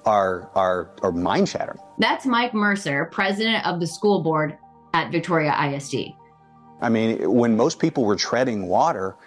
are 0.05 0.49
are 0.55 0.91
are 1.01 1.11
mind 1.11 1.49
shattering. 1.49 1.79
That's 1.97 2.25
Mike 2.25 2.53
Mercer, 2.53 3.05
president 3.05 3.65
of 3.65 3.79
the 3.79 3.87
school 3.87 4.21
board 4.21 4.57
at 4.93 5.11
Victoria 5.11 5.53
ISD. 5.73 6.13
I 6.81 6.89
mean, 6.89 7.29
when 7.29 7.57
most 7.57 7.79
people 7.79 8.05
were 8.05 8.15
treading 8.15 8.67
water, 8.67 9.17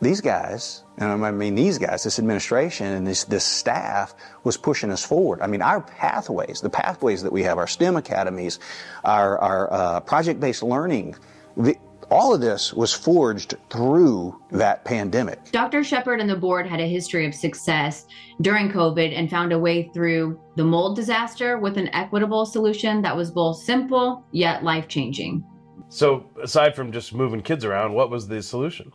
these 0.00 0.20
guys, 0.20 0.83
and 0.98 1.24
I 1.24 1.30
mean 1.30 1.54
these 1.54 1.78
guys, 1.78 2.04
this 2.04 2.18
administration 2.18 2.86
and 2.86 3.06
this 3.06 3.24
this 3.24 3.44
staff 3.44 4.14
was 4.44 4.56
pushing 4.56 4.90
us 4.90 5.04
forward. 5.04 5.40
I 5.40 5.46
mean, 5.46 5.62
our 5.62 5.80
pathways, 5.80 6.60
the 6.60 6.70
pathways 6.70 7.22
that 7.22 7.32
we 7.32 7.42
have, 7.42 7.58
our 7.58 7.66
STEM 7.66 7.96
academies, 7.96 8.60
our 9.04 9.38
our 9.38 9.72
uh, 9.72 10.00
project-based 10.00 10.62
learning, 10.62 11.16
the, 11.56 11.76
all 12.10 12.34
of 12.34 12.40
this 12.40 12.72
was 12.72 12.92
forged 12.92 13.56
through 13.70 14.40
that 14.50 14.84
pandemic. 14.84 15.50
Dr. 15.50 15.82
Shepherd 15.82 16.20
and 16.20 16.28
the 16.28 16.36
board 16.36 16.66
had 16.66 16.80
a 16.80 16.86
history 16.86 17.26
of 17.26 17.34
success 17.34 18.06
during 18.40 18.70
COVID 18.70 19.16
and 19.16 19.30
found 19.30 19.52
a 19.52 19.58
way 19.58 19.90
through 19.94 20.40
the 20.56 20.64
mold 20.64 20.96
disaster 20.96 21.58
with 21.58 21.76
an 21.76 21.88
equitable 21.94 22.46
solution 22.46 23.02
that 23.02 23.16
was 23.16 23.30
both 23.30 23.62
simple 23.62 24.24
yet 24.32 24.62
life 24.62 24.86
changing. 24.86 25.44
So, 25.88 26.30
aside 26.42 26.74
from 26.74 26.92
just 26.92 27.14
moving 27.14 27.40
kids 27.40 27.64
around, 27.64 27.92
what 27.92 28.10
was 28.10 28.26
the 28.26 28.42
solution? 28.42 28.92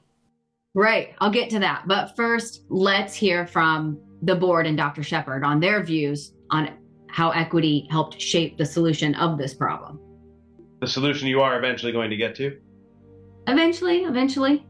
Right, 0.75 1.15
I'll 1.19 1.31
get 1.31 1.49
to 1.51 1.59
that. 1.59 1.83
But 1.87 2.15
first, 2.15 2.63
let's 2.69 3.15
hear 3.15 3.47
from 3.47 3.99
the 4.21 4.35
board 4.35 4.67
and 4.67 4.77
Dr. 4.77 5.01
Shepherd 5.01 5.43
on 5.43 5.59
their 5.59 5.81
views 5.83 6.33
on 6.51 6.77
how 7.07 7.31
equity 7.31 7.87
helped 7.89 8.21
shape 8.21 8.57
the 8.57 8.65
solution 8.65 9.15
of 9.15 9.37
this 9.37 9.53
problem. 9.53 9.99
The 10.81 10.87
solution 10.87 11.27
you 11.27 11.41
are 11.41 11.57
eventually 11.57 11.91
going 11.91 12.11
to 12.11 12.15
get 12.15 12.35
to? 12.35 12.57
Eventually, 13.47 14.03
eventually. 14.03 14.65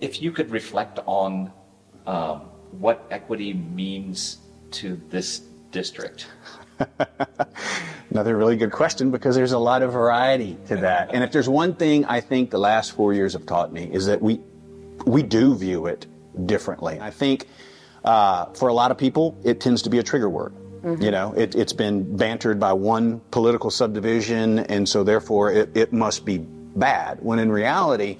If 0.00 0.20
you 0.20 0.32
could 0.32 0.50
reflect 0.50 0.98
on 1.06 1.52
um, 2.06 2.40
what 2.72 3.06
equity 3.10 3.54
means 3.54 4.38
to 4.72 5.00
this 5.10 5.38
district. 5.70 6.26
Another 8.10 8.36
really 8.36 8.56
good 8.56 8.72
question 8.72 9.10
because 9.10 9.36
there's 9.36 9.52
a 9.52 9.58
lot 9.58 9.82
of 9.82 9.92
variety 9.92 10.58
to 10.66 10.76
that. 10.76 11.14
And 11.14 11.22
if 11.22 11.30
there's 11.30 11.48
one 11.48 11.74
thing 11.74 12.04
I 12.04 12.20
think 12.20 12.50
the 12.50 12.58
last 12.58 12.92
four 12.92 13.14
years 13.14 13.32
have 13.34 13.46
taught 13.46 13.72
me 13.72 13.88
is 13.92 14.06
that 14.06 14.20
we 14.20 14.40
we 15.06 15.22
do 15.22 15.54
view 15.54 15.86
it 15.86 16.06
differently. 16.46 17.00
I 17.00 17.10
think 17.10 17.46
uh, 18.04 18.46
for 18.52 18.68
a 18.68 18.74
lot 18.74 18.90
of 18.90 18.98
people 18.98 19.38
it 19.44 19.60
tends 19.60 19.82
to 19.82 19.90
be 19.90 19.98
a 19.98 20.02
trigger 20.02 20.28
word. 20.28 20.54
Mm-hmm. 20.82 21.02
You 21.02 21.10
know, 21.10 21.32
it, 21.32 21.54
it's 21.54 21.72
been 21.72 22.16
bantered 22.16 22.60
by 22.60 22.72
one 22.72 23.20
political 23.30 23.70
subdivision, 23.70 24.60
and 24.60 24.88
so 24.88 25.02
therefore 25.02 25.50
it, 25.50 25.76
it 25.76 25.92
must 25.92 26.24
be 26.24 26.38
bad. 26.38 27.18
When 27.22 27.38
in 27.38 27.50
reality, 27.50 28.18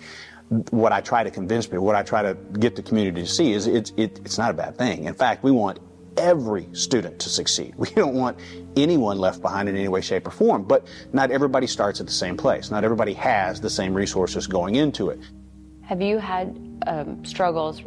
what 0.71 0.93
I 0.93 1.01
try 1.01 1.23
to 1.23 1.31
convince 1.31 1.67
people, 1.67 1.85
what 1.85 1.97
I 1.97 2.03
try 2.03 2.23
to 2.23 2.35
get 2.59 2.75
the 2.75 2.83
community 2.83 3.23
to 3.23 3.27
see 3.27 3.53
is 3.53 3.67
it's 3.67 3.93
it, 3.97 4.21
it's 4.25 4.39
not 4.39 4.51
a 4.51 4.55
bad 4.55 4.77
thing. 4.77 5.05
In 5.05 5.15
fact, 5.15 5.45
we 5.45 5.51
want 5.51 5.79
every 6.17 6.67
student 6.73 7.19
to 7.21 7.29
succeed. 7.29 7.75
We 7.79 7.91
don't 7.91 8.15
want 8.15 8.39
anyone 8.77 9.19
left 9.19 9.43
behind 9.43 9.69
in 9.69 9.77
any 9.77 9.89
way, 9.89 10.01
shape, 10.01 10.27
or 10.27 10.31
form. 10.31 10.65
But 10.65 10.87
not 11.13 11.31
everybody 11.31 11.67
starts 11.67 12.01
at 12.01 12.07
the 12.07 12.13
same 12.13 12.37
place. 12.37 12.71
Not 12.71 12.85
everybody 12.85 13.13
has 13.15 13.61
the 13.61 13.71
same 13.71 13.93
resources 13.95 14.47
going 14.47 14.77
into 14.77 15.11
it. 15.11 15.21
Have 15.87 16.03
you 16.03 16.19
had 16.19 16.83
um, 16.89 17.25
struggles 17.25 17.83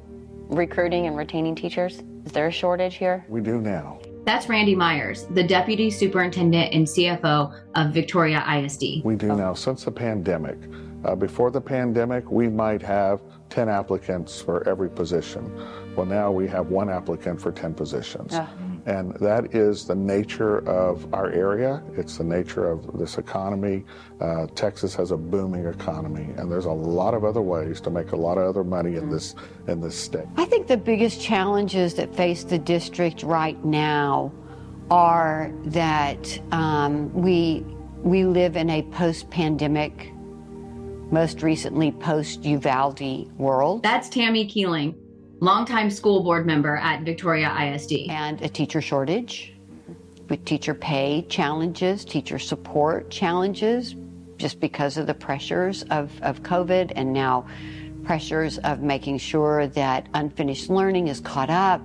recruiting 0.47 1.07
and 1.07 1.17
retaining 1.17 1.53
teachers? 1.53 2.01
Is 2.25 2.31
there 2.31 2.47
a 2.47 2.51
shortage 2.51 2.95
here? 2.95 3.25
We 3.27 3.41
do 3.41 3.59
now. 3.59 3.99
That's 4.23 4.47
Randy 4.47 4.73
Myers, 4.73 5.25
the 5.31 5.43
Deputy 5.43 5.91
Superintendent 5.91 6.73
and 6.73 6.88
CFO 6.88 7.59
of 7.75 7.93
Victoria 7.93 8.45
ISD. 8.47 9.03
We 9.03 9.17
do 9.17 9.35
now. 9.35 9.53
Since 9.53 9.83
the 9.83 9.91
pandemic, 9.91 10.57
uh, 11.03 11.13
before 11.15 11.51
the 11.51 11.59
pandemic, 11.59 12.31
we 12.31 12.47
might 12.47 12.81
have 12.81 13.19
10 13.49 13.67
applicants 13.67 14.41
for 14.41 14.65
every 14.65 14.89
position. 14.89 15.51
Well, 15.97 16.05
now 16.05 16.31
we 16.31 16.47
have 16.47 16.67
one 16.67 16.89
applicant 16.89 17.41
for 17.41 17.51
10 17.51 17.73
positions. 17.73 18.31
Ah. 18.33 18.49
And 18.89 19.13
that 19.17 19.54
is 19.54 19.86
the 19.86 19.93
nature 19.93 20.67
of 20.67 21.13
our 21.13 21.30
area. 21.30 21.84
It's 21.95 22.17
the 22.17 22.23
nature 22.23 22.67
of 22.71 22.97
this 22.97 23.19
economy. 23.19 23.86
Uh, 24.19 24.47
Texas 24.56 24.95
has 24.95 25.12
a 25.12 25.17
booming 25.17 25.65
economy, 25.67 26.28
and 26.38 26.52
there's 26.52 26.65
a 26.65 26.71
lot 26.71 27.13
of 27.13 27.23
other 27.23 27.43
ways 27.43 27.80
to 27.82 27.91
make 27.91 28.13
a 28.13 28.15
lot 28.15 28.39
of 28.39 28.45
other 28.45 28.63
money 28.63 28.95
in 28.95 29.12
this 29.12 29.36
in 29.67 29.80
this 29.80 29.95
state. 29.95 30.25
I 30.38 30.45
think 30.45 30.65
the 30.65 30.75
biggest 30.75 31.21
challenges 31.21 31.93
that 31.95 32.15
face 32.15 32.43
the 32.43 32.58
district 32.58 33.21
right 33.21 33.63
now 33.63 34.34
are 34.89 35.52
that 35.65 36.41
um, 36.52 37.13
we 37.13 37.63
we 38.02 38.25
live 38.25 38.56
in 38.56 38.71
a 38.71 38.82
post-pandemic, 38.82 40.12
most 41.12 41.43
recently 41.43 41.91
post-Uvalde 41.91 43.30
world. 43.38 43.84
That's 43.84 44.10
Tammy 44.10 44.47
Keeling, 44.47 44.95
longtime 45.39 45.89
school 45.89 46.23
board 46.23 46.45
member 46.45 46.78
at 46.78 47.02
Victoria 47.04 47.56
ISD. 47.58 48.10
And 48.10 48.41
a 48.41 48.49
teacher 48.49 48.82
shortage 48.82 49.54
with 50.28 50.45
teacher 50.45 50.73
pay 50.73 51.25
challenges, 51.30 52.06
teacher 52.06 52.39
support 52.39 53.10
challenges, 53.10 53.95
just 54.38 54.60
because 54.60 54.97
of 54.97 55.08
the 55.08 55.13
pressures 55.13 55.84
of, 55.84 56.12
of 56.21 56.43
COVID 56.43 56.93
and 56.95 57.12
now 57.12 57.45
pressures 58.04 58.58
of 58.60 58.82
making 58.82 59.17
sure 59.17 59.67
that 59.67 60.08
unfinished 60.13 60.69
learning 60.69 61.08
is 61.08 61.19
caught 61.19 61.49
up. 61.49 61.82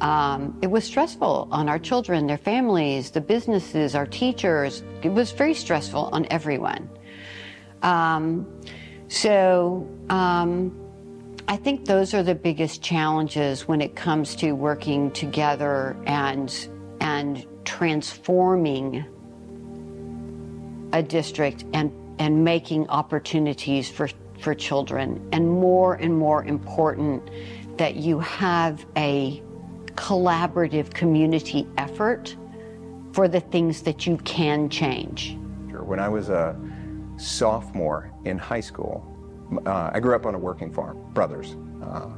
Um, 0.00 0.58
it 0.62 0.66
was 0.66 0.84
stressful 0.84 1.48
on 1.50 1.68
our 1.68 1.78
children, 1.78 2.26
their 2.26 2.36
families, 2.36 3.10
the 3.10 3.20
businesses, 3.20 3.94
our 3.94 4.06
teachers. 4.06 4.82
It 5.02 5.10
was 5.10 5.30
very 5.30 5.54
stressful 5.54 6.10
on 6.12 6.26
everyone. 6.30 6.90
Um, 7.82 8.46
so 9.08 9.88
um, 10.10 10.81
I 11.48 11.56
think 11.56 11.86
those 11.86 12.14
are 12.14 12.22
the 12.22 12.34
biggest 12.34 12.82
challenges 12.82 13.66
when 13.66 13.80
it 13.80 13.96
comes 13.96 14.36
to 14.36 14.52
working 14.52 15.10
together 15.10 15.96
and 16.06 16.68
and 17.00 17.46
transforming 17.64 19.04
a 20.92 21.02
district 21.02 21.64
and 21.72 21.92
and 22.18 22.44
making 22.44 22.88
opportunities 22.88 23.90
for 23.90 24.08
for 24.38 24.54
children 24.54 25.28
and 25.32 25.48
more 25.48 25.94
and 25.94 26.16
more 26.16 26.44
important 26.44 27.28
that 27.76 27.96
you 27.96 28.18
have 28.20 28.84
a 28.96 29.42
collaborative 29.94 30.92
community 30.94 31.66
effort 31.76 32.36
for 33.12 33.28
the 33.28 33.40
things 33.40 33.82
that 33.82 34.06
you 34.06 34.16
can 34.18 34.68
change. 34.68 35.36
When 35.70 35.98
I 35.98 36.08
was 36.08 36.28
a 36.28 36.56
sophomore 37.16 38.10
in 38.24 38.38
high 38.38 38.60
school, 38.60 39.11
uh, 39.66 39.90
I 39.92 40.00
grew 40.00 40.14
up 40.14 40.26
on 40.26 40.34
a 40.34 40.38
working 40.38 40.72
farm, 40.72 40.98
brothers. 41.12 41.56
Uh, 41.82 42.10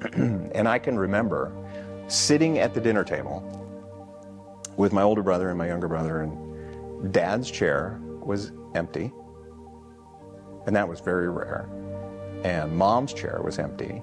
and 0.54 0.68
I 0.68 0.78
can 0.78 0.98
remember 0.98 1.52
sitting 2.08 2.58
at 2.58 2.74
the 2.74 2.80
dinner 2.80 3.04
table 3.04 3.42
with 4.76 4.92
my 4.92 5.02
older 5.02 5.22
brother 5.22 5.48
and 5.48 5.58
my 5.58 5.66
younger 5.66 5.88
brother, 5.88 6.22
and 6.22 7.12
dad's 7.12 7.50
chair 7.50 8.00
was 8.02 8.52
empty, 8.74 9.12
and 10.66 10.76
that 10.76 10.88
was 10.88 11.00
very 11.00 11.28
rare. 11.28 11.68
And 12.44 12.76
mom's 12.76 13.12
chair 13.12 13.40
was 13.42 13.58
empty, 13.58 14.02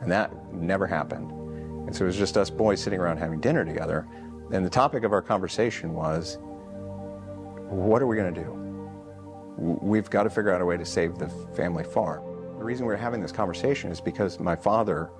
and 0.00 0.10
that 0.10 0.32
never 0.52 0.86
happened. 0.86 1.30
And 1.86 1.94
so 1.94 2.04
it 2.04 2.08
was 2.08 2.16
just 2.16 2.36
us 2.36 2.48
boys 2.48 2.80
sitting 2.80 3.00
around 3.00 3.16
having 3.16 3.40
dinner 3.40 3.64
together. 3.64 4.06
And 4.52 4.64
the 4.64 4.70
topic 4.70 5.02
of 5.02 5.12
our 5.12 5.22
conversation 5.22 5.94
was 5.94 6.38
what 7.68 8.00
are 8.02 8.06
we 8.06 8.16
going 8.16 8.32
to 8.32 8.40
do? 8.40 8.61
We've 9.56 10.08
got 10.08 10.22
to 10.24 10.30
figure 10.30 10.52
out 10.52 10.60
a 10.60 10.64
way 10.64 10.76
to 10.76 10.84
save 10.84 11.18
the 11.18 11.28
family 11.54 11.84
farm. 11.84 12.24
The 12.58 12.64
reason 12.64 12.86
we're 12.86 12.96
having 12.96 13.20
this 13.20 13.32
conversation 13.32 13.90
is 13.90 14.00
because 14.00 14.40
my 14.40 14.56
father 14.56 15.10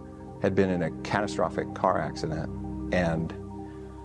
had 0.40 0.55
been 0.55 0.71
in 0.71 0.83
a 0.83 0.90
catastrophic 1.03 1.73
car 1.75 2.01
accident 2.01 2.51
and 2.95 3.35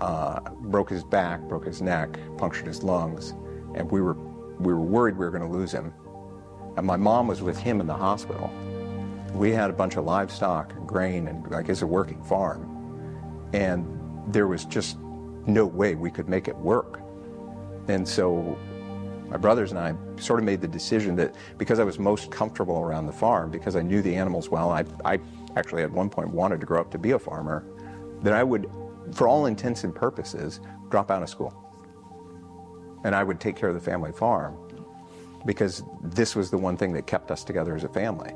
uh, 0.02 0.40
broke 0.62 0.90
his 0.90 1.04
back, 1.04 1.42
broke 1.42 1.66
his 1.66 1.82
neck, 1.82 2.20
punctured 2.38 2.68
his 2.68 2.84
lungs, 2.84 3.32
and 3.76 3.90
we 3.92 4.02
were 4.02 4.16
we 4.60 4.74
were 4.74 4.82
worried 4.82 5.16
we 5.18 5.26
were 5.26 5.32
going 5.32 5.50
to 5.50 5.58
lose 5.58 5.72
him. 5.72 5.94
And 6.78 6.86
my 6.86 6.98
mom 6.98 7.28
was 7.28 7.42
with 7.42 7.58
him 7.58 7.80
in 7.80 7.88
the 7.88 7.94
hospital. 7.94 8.52
We 9.34 9.52
had 9.52 9.70
a 9.70 9.74
bunch 9.74 9.98
of 9.98 10.06
livestock 10.06 10.74
and 10.74 10.88
grain 10.88 11.28
and 11.28 11.50
like 11.52 11.70
it's 11.70 11.82
a 11.82 11.88
working 11.88 12.24
farm, 12.24 13.50
and 13.54 13.88
there 14.28 14.48
was 14.48 14.66
just 14.66 14.98
no 15.46 15.66
way 15.66 15.96
we 15.96 16.12
could 16.12 16.28
make 16.28 16.48
it 16.48 16.56
work. 16.56 17.02
And 17.88 18.08
so 18.08 18.58
my 19.30 19.38
brothers 19.38 19.72
and 19.72 19.80
I 19.80 19.94
sort 20.22 20.40
of 20.40 20.46
made 20.46 20.62
the 20.62 20.68
decision 20.68 21.16
that 21.18 21.36
because 21.58 21.80
I 21.80 21.84
was 21.84 22.00
most 22.00 22.32
comfortable 22.32 22.80
around 22.80 23.08
the 23.08 23.14
farm, 23.14 23.52
because 23.52 23.76
I 23.76 23.82
knew 23.82 24.02
the 24.02 24.16
animals 24.16 24.50
well, 24.50 24.72
I, 24.72 24.86
I 25.04 25.20
actually 25.56 25.84
at 25.84 25.92
one 25.92 26.10
point 26.10 26.30
wanted 26.30 26.60
to 26.62 26.66
grow 26.66 26.80
up 26.80 26.92
to 26.92 26.98
be 26.98 27.12
a 27.12 27.20
farmer, 27.20 27.66
that 28.22 28.34
I 28.34 28.44
would, 28.44 28.70
for 29.14 29.28
all 29.28 29.46
intents 29.46 29.84
and 29.84 29.94
purposes, 29.94 30.60
drop 30.90 31.12
out 31.12 31.22
of 31.22 31.30
school. 31.30 31.54
And 33.04 33.14
I 33.16 33.24
would 33.24 33.40
take 33.40 33.56
care 33.56 33.70
of 33.70 33.76
the 33.76 33.82
family 33.82 34.12
farm 34.12 34.58
because 35.46 35.84
this 36.04 36.36
was 36.36 36.50
the 36.50 36.58
one 36.58 36.78
thing 36.78 36.94
that 36.94 37.08
kept 37.08 37.32
us 37.32 37.44
together 37.44 37.76
as 37.76 37.84
a 37.84 37.90
family. 37.90 38.34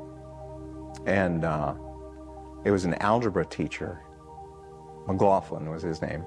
And 1.06 1.44
uh, 1.44 1.74
it 2.64 2.70
was 2.70 2.84
an 2.84 2.94
algebra 2.94 3.44
teacher, 3.44 4.00
McLaughlin 5.06 5.68
was 5.68 5.82
his 5.82 6.00
name, 6.00 6.24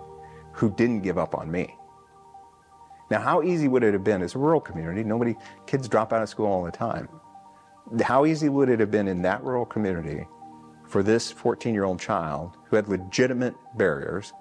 who 0.51 0.69
didn't 0.75 1.01
give 1.01 1.17
up 1.17 1.35
on 1.35 1.49
me. 1.49 1.75
Now, 3.09 3.19
how 3.19 3.43
easy 3.43 3.67
would 3.67 3.83
it 3.83 3.93
have 3.93 4.03
been? 4.03 4.21
It's 4.21 4.35
a 4.35 4.39
rural 4.39 4.61
community. 4.61 5.03
Nobody, 5.03 5.35
kids 5.67 5.87
drop 5.87 6.11
out 6.11 6.21
of 6.21 6.29
school 6.29 6.47
all 6.47 6.63
the 6.63 6.71
time. 6.71 7.07
How 8.01 8.25
easy 8.25 8.49
would 8.49 8.69
it 8.69 8.79
have 8.79 8.89
been 8.89 9.07
in 9.07 9.21
that 9.21 9.43
rural 9.43 9.65
community 9.65 10.25
for 10.87 11.03
this 11.03 11.31
14 11.31 11.73
year 11.73 11.83
old 11.83 11.99
child 11.99 12.57
who 12.69 12.75
had 12.75 12.87
legitimate 12.87 13.55
barriers 13.77 14.33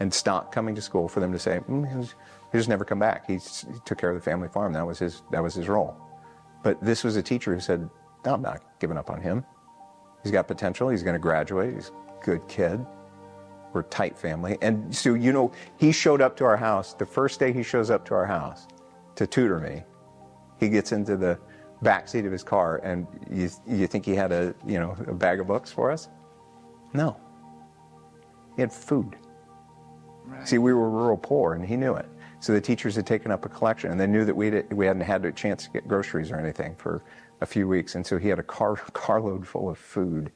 and 0.00 0.12
stopped 0.12 0.52
coming 0.52 0.74
to 0.74 0.82
school 0.82 1.08
for 1.08 1.20
them 1.20 1.32
to 1.32 1.38
say, 1.38 1.60
mm, 1.68 2.04
he, 2.52 2.56
just 2.56 2.68
never 2.68 2.84
come 2.84 2.98
back. 2.98 3.26
He, 3.26 3.34
he 3.34 3.78
took 3.84 3.98
care 3.98 4.10
of 4.10 4.16
the 4.16 4.22
family 4.22 4.48
farm. 4.48 4.72
That 4.72 4.86
was 4.86 4.98
his, 4.98 5.22
that 5.30 5.42
was 5.42 5.54
his 5.54 5.68
role. 5.68 5.96
But 6.62 6.80
this 6.82 7.02
was 7.02 7.16
a 7.16 7.22
teacher 7.22 7.54
who 7.54 7.60
said, 7.60 7.88
no, 8.24 8.34
I'm 8.34 8.42
not 8.42 8.62
giving 8.78 8.96
up 8.96 9.10
on 9.10 9.20
him. 9.20 9.44
He's 10.22 10.30
got 10.30 10.46
potential. 10.46 10.88
He's 10.88 11.02
going 11.02 11.14
to 11.14 11.20
graduate. 11.20 11.74
He's 11.74 11.88
a 11.88 12.24
good 12.24 12.46
kid. 12.48 12.84
We're 13.72 13.82
tight 13.84 14.18
family. 14.18 14.58
And 14.60 14.94
so, 14.94 15.14
you 15.14 15.32
know, 15.32 15.52
he 15.78 15.92
showed 15.92 16.20
up 16.20 16.36
to 16.38 16.44
our 16.44 16.56
house. 16.56 16.94
The 16.94 17.06
first 17.06 17.40
day 17.40 17.52
he 17.52 17.62
shows 17.62 17.90
up 17.90 18.04
to 18.06 18.14
our 18.14 18.26
house 18.26 18.66
to 19.16 19.26
tutor 19.26 19.58
me, 19.58 19.84
he 20.58 20.68
gets 20.68 20.92
into 20.92 21.16
the 21.16 21.38
back 21.82 22.08
seat 22.08 22.24
of 22.24 22.32
his 22.32 22.44
car 22.44 22.78
and 22.84 23.06
you, 23.30 23.50
you 23.66 23.86
think 23.86 24.04
he 24.04 24.14
had 24.14 24.32
a, 24.32 24.54
you 24.66 24.78
know, 24.78 24.96
a 25.06 25.12
bag 25.12 25.40
of 25.40 25.46
books 25.46 25.70
for 25.70 25.90
us? 25.90 26.08
No. 26.92 27.16
He 28.56 28.62
had 28.62 28.72
food. 28.72 29.16
Right. 30.24 30.46
See, 30.46 30.58
we 30.58 30.72
were 30.72 30.88
rural 30.88 31.16
poor 31.16 31.54
and 31.54 31.64
he 31.64 31.76
knew 31.76 31.94
it. 31.94 32.06
So 32.40 32.52
the 32.52 32.60
teachers 32.60 32.96
had 32.96 33.06
taken 33.06 33.30
up 33.30 33.44
a 33.44 33.48
collection 33.48 33.90
and 33.90 34.00
they 34.00 34.06
knew 34.06 34.24
that 34.24 34.34
we, 34.34 34.50
we 34.72 34.86
hadn't 34.86 35.02
had 35.02 35.24
a 35.24 35.32
chance 35.32 35.64
to 35.64 35.70
get 35.70 35.86
groceries 35.86 36.30
or 36.30 36.36
anything 36.36 36.74
for 36.76 37.02
a 37.40 37.46
few 37.46 37.68
weeks. 37.68 37.94
And 37.94 38.06
so 38.06 38.18
he 38.18 38.28
had 38.28 38.38
a 38.38 38.42
car, 38.42 38.76
carload 38.92 39.46
full 39.46 39.68
of 39.68 39.78
food 39.78 40.32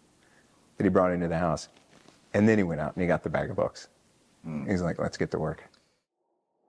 that 0.76 0.84
he 0.84 0.90
brought 0.90 1.12
into 1.12 1.28
the 1.28 1.38
house. 1.38 1.68
And 2.36 2.46
then 2.46 2.58
he 2.58 2.64
went 2.64 2.82
out 2.82 2.94
and 2.94 3.00
he 3.00 3.06
got 3.06 3.22
the 3.22 3.30
bag 3.30 3.48
of 3.48 3.56
books. 3.56 3.88
Mm. 4.46 4.70
He's 4.70 4.82
like, 4.82 4.98
let's 4.98 5.16
get 5.16 5.30
to 5.30 5.38
work. 5.38 5.64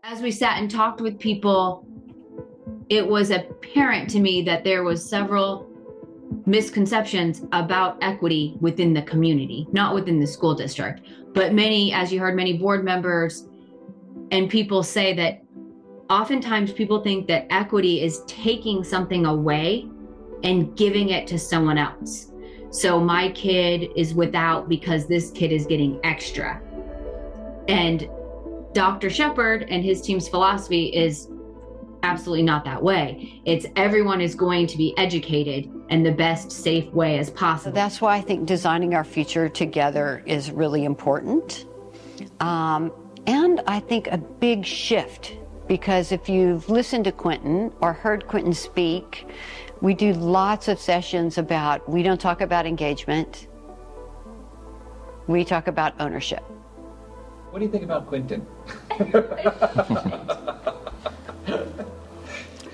As 0.01 0.21
we 0.21 0.31
sat 0.31 0.59
and 0.59 0.71
talked 0.71 1.01
with 1.01 1.19
people, 1.19 1.85
it 2.87 3.05
was 3.05 3.31
apparent 3.31 4.09
to 4.11 4.21
me 4.21 4.41
that 4.43 4.63
there 4.63 4.85
was 4.85 5.07
several 5.07 5.69
misconceptions 6.45 7.41
about 7.51 7.97
equity 8.01 8.55
within 8.61 8.93
the 8.93 9.01
community, 9.01 9.67
not 9.73 9.93
within 9.93 10.21
the 10.21 10.27
school 10.27 10.55
district. 10.55 11.01
But 11.33 11.53
many, 11.53 11.91
as 11.91 12.13
you 12.13 12.21
heard, 12.21 12.37
many 12.37 12.57
board 12.57 12.85
members 12.85 13.49
and 14.31 14.49
people 14.49 14.83
say 14.83 15.13
that 15.15 15.43
oftentimes 16.09 16.71
people 16.71 17.03
think 17.03 17.27
that 17.27 17.45
equity 17.49 18.01
is 18.01 18.23
taking 18.25 18.85
something 18.85 19.25
away 19.25 19.85
and 20.43 20.77
giving 20.77 21.09
it 21.09 21.27
to 21.27 21.37
someone 21.37 21.77
else. 21.77 22.31
So 22.69 22.99
my 22.99 23.29
kid 23.31 23.89
is 23.95 24.13
without 24.13 24.69
because 24.69 25.07
this 25.07 25.31
kid 25.31 25.51
is 25.51 25.65
getting 25.65 25.99
extra. 26.03 26.61
And 27.67 28.09
Dr. 28.73 29.09
Shepherd 29.09 29.63
and 29.69 29.83
his 29.83 30.01
team's 30.01 30.27
philosophy 30.27 30.87
is 30.87 31.29
absolutely 32.03 32.43
not 32.43 32.63
that 32.65 32.81
way. 32.81 33.41
It's 33.45 33.65
everyone 33.75 34.21
is 34.21 34.35
going 34.35 34.67
to 34.67 34.77
be 34.77 34.95
educated 34.97 35.71
in 35.89 36.03
the 36.03 36.11
best 36.11 36.51
safe 36.51 36.91
way 36.93 37.17
as 37.17 37.29
possible. 37.29 37.73
that's 37.73 38.01
why 38.01 38.15
I 38.17 38.21
think 38.21 38.45
designing 38.45 38.93
our 38.93 39.03
future 39.03 39.49
together 39.49 40.21
is 40.25 40.51
really 40.51 40.85
important. 40.85 41.65
Um, 42.39 42.91
and 43.25 43.61
I 43.67 43.79
think 43.79 44.07
a 44.07 44.17
big 44.17 44.65
shift 44.65 45.35
because 45.67 46.11
if 46.11 46.29
you've 46.29 46.69
listened 46.69 47.05
to 47.05 47.11
Quintin 47.11 47.73
or 47.81 47.93
heard 47.93 48.27
Quintin 48.27 48.53
speak, 48.53 49.27
we 49.81 49.93
do 49.93 50.13
lots 50.13 50.67
of 50.67 50.79
sessions 50.79 51.37
about, 51.37 51.87
we 51.89 52.03
don't 52.03 52.19
talk 52.19 52.41
about 52.41 52.65
engagement, 52.65 53.47
we 55.27 55.43
talk 55.43 55.67
about 55.67 55.93
ownership. 55.99 56.43
What 57.51 57.59
do 57.59 57.65
you 57.65 57.71
think 57.71 57.83
about 57.83 58.07
Quintin? 58.07 58.45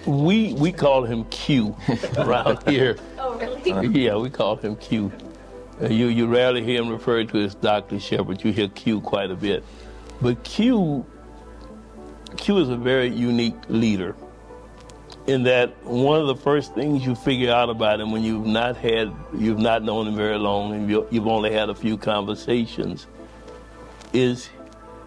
We 0.06 0.54
we 0.56 0.74
call 0.74 1.04
him 1.04 1.24
Q 1.26 1.76
around 2.18 2.62
here. 2.68 2.98
Oh, 3.18 3.38
really? 3.38 3.88
Yeah, 4.04 4.18
we 4.18 4.30
call 4.30 4.58
him 4.58 4.76
Q. 4.76 5.12
Uh, 5.82 5.88
you 5.88 6.08
you 6.08 6.28
rarely 6.28 6.64
hear 6.64 6.82
him 6.82 6.90
referred 6.90 7.30
to 7.30 7.40
as 7.40 7.56
Dr. 7.56 8.00
Shepherd. 8.00 8.44
You 8.44 8.52
hear 8.52 8.68
Q 8.68 9.00
quite 9.00 9.32
a 9.32 9.36
bit, 9.36 9.64
but 10.22 10.44
Q 10.44 11.06
Q 12.36 12.58
is 12.58 12.70
a 12.70 12.76
very 12.76 13.08
unique 13.08 13.56
leader. 13.70 14.16
In 15.26 15.44
that 15.44 15.86
one 15.86 16.20
of 16.20 16.28
the 16.28 16.36
first 16.36 16.76
things 16.76 17.06
you 17.06 17.16
figure 17.16 17.52
out 17.52 17.70
about 17.70 18.02
him 18.02 18.12
when 18.12 18.24
you've 18.24 18.46
not 18.46 18.76
had 18.76 19.14
you've 19.34 19.60
not 19.60 19.82
known 19.82 20.08
him 20.08 20.16
very 20.16 20.38
long 20.38 20.74
and 20.74 20.90
you- 20.90 21.08
you've 21.12 21.28
only 21.28 21.52
had 21.52 21.70
a 21.70 21.76
few 21.76 21.96
conversations 21.98 23.08
is 24.12 24.50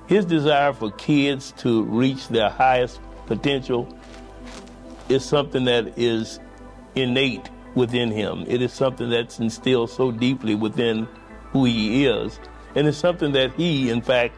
his 0.07 0.25
desire 0.25 0.73
for 0.73 0.91
kids 0.93 1.53
to 1.59 1.83
reach 1.83 2.29
their 2.29 2.49
highest 2.49 2.99
potential 3.27 3.87
is 5.09 5.25
something 5.25 5.65
that 5.65 5.99
is 5.99 6.41
innate 6.95 7.51
within 7.75 8.11
him. 8.11 8.45
It 8.49 8.63
is 8.63 8.73
something 8.73 9.11
that's 9.11 9.39
instilled 9.39 9.91
so 9.91 10.11
deeply 10.11 10.55
within 10.55 11.07
who 11.53 11.65
he 11.65 12.07
is. 12.07 12.41
And 12.75 12.87
it's 12.87 12.99
something 12.99 13.33
that 13.33 13.53
he, 13.55 13.91
in 13.91 14.01
fact, 14.01 14.35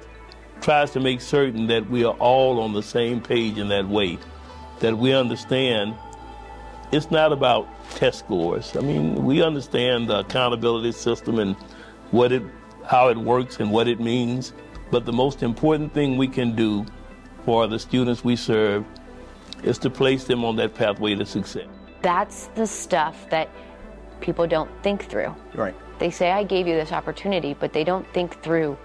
tries 0.60 0.90
to 0.92 1.00
make 1.00 1.20
certain 1.20 1.68
that 1.68 1.88
we 1.88 2.04
are 2.04 2.14
all 2.14 2.60
on 2.60 2.72
the 2.72 2.82
same 2.82 3.20
page 3.20 3.58
in 3.58 3.68
that 3.68 3.88
way. 3.88 4.18
That 4.80 4.96
we 4.96 5.12
understand 5.12 5.94
it's 6.92 7.10
not 7.10 7.32
about 7.32 7.68
test 7.90 8.20
scores. 8.20 8.76
I 8.76 8.80
mean, 8.80 9.24
we 9.24 9.42
understand 9.42 10.08
the 10.08 10.20
accountability 10.20 10.92
system 10.92 11.38
and 11.38 11.54
what 12.10 12.32
it 12.32 12.42
how 12.86 13.08
it 13.08 13.18
works 13.18 13.60
and 13.60 13.70
what 13.70 13.88
it 13.88 14.00
means. 14.00 14.52
But 14.90 15.04
the 15.04 15.12
most 15.12 15.42
important 15.42 15.92
thing 15.92 16.16
we 16.16 16.28
can 16.28 16.56
do 16.56 16.86
for 17.44 17.66
the 17.66 17.78
students 17.78 18.24
we 18.24 18.36
serve 18.36 18.84
is 19.62 19.76
to 19.78 19.90
place 19.90 20.24
them 20.24 20.44
on 20.44 20.56
that 20.56 20.74
pathway 20.74 21.14
to 21.14 21.26
success. 21.26 21.66
That's 22.00 22.46
the 22.54 22.66
stuff 22.66 23.28
that 23.30 23.48
people 24.20 24.46
don't 24.46 24.70
think 24.82 25.04
through. 25.04 25.34
Right. 25.54 25.74
They 25.98 26.10
say, 26.10 26.30
I 26.30 26.44
gave 26.44 26.66
you 26.66 26.74
this 26.74 26.92
opportunity, 26.92 27.54
but 27.58 27.72
they 27.72 27.84
don't 27.84 28.06
think 28.14 28.40
through 28.42 28.78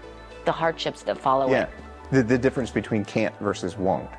the 0.45 0.51
hardships 0.51 1.03
that 1.03 1.17
follow 1.17 1.49
Yeah. 1.49 1.63
it. 1.63 1.69
The, 2.11 2.23
the 2.23 2.37
difference 2.37 2.71
between 2.71 3.05
can't 3.05 3.37
versus 3.39 3.77
won't. 3.77 4.09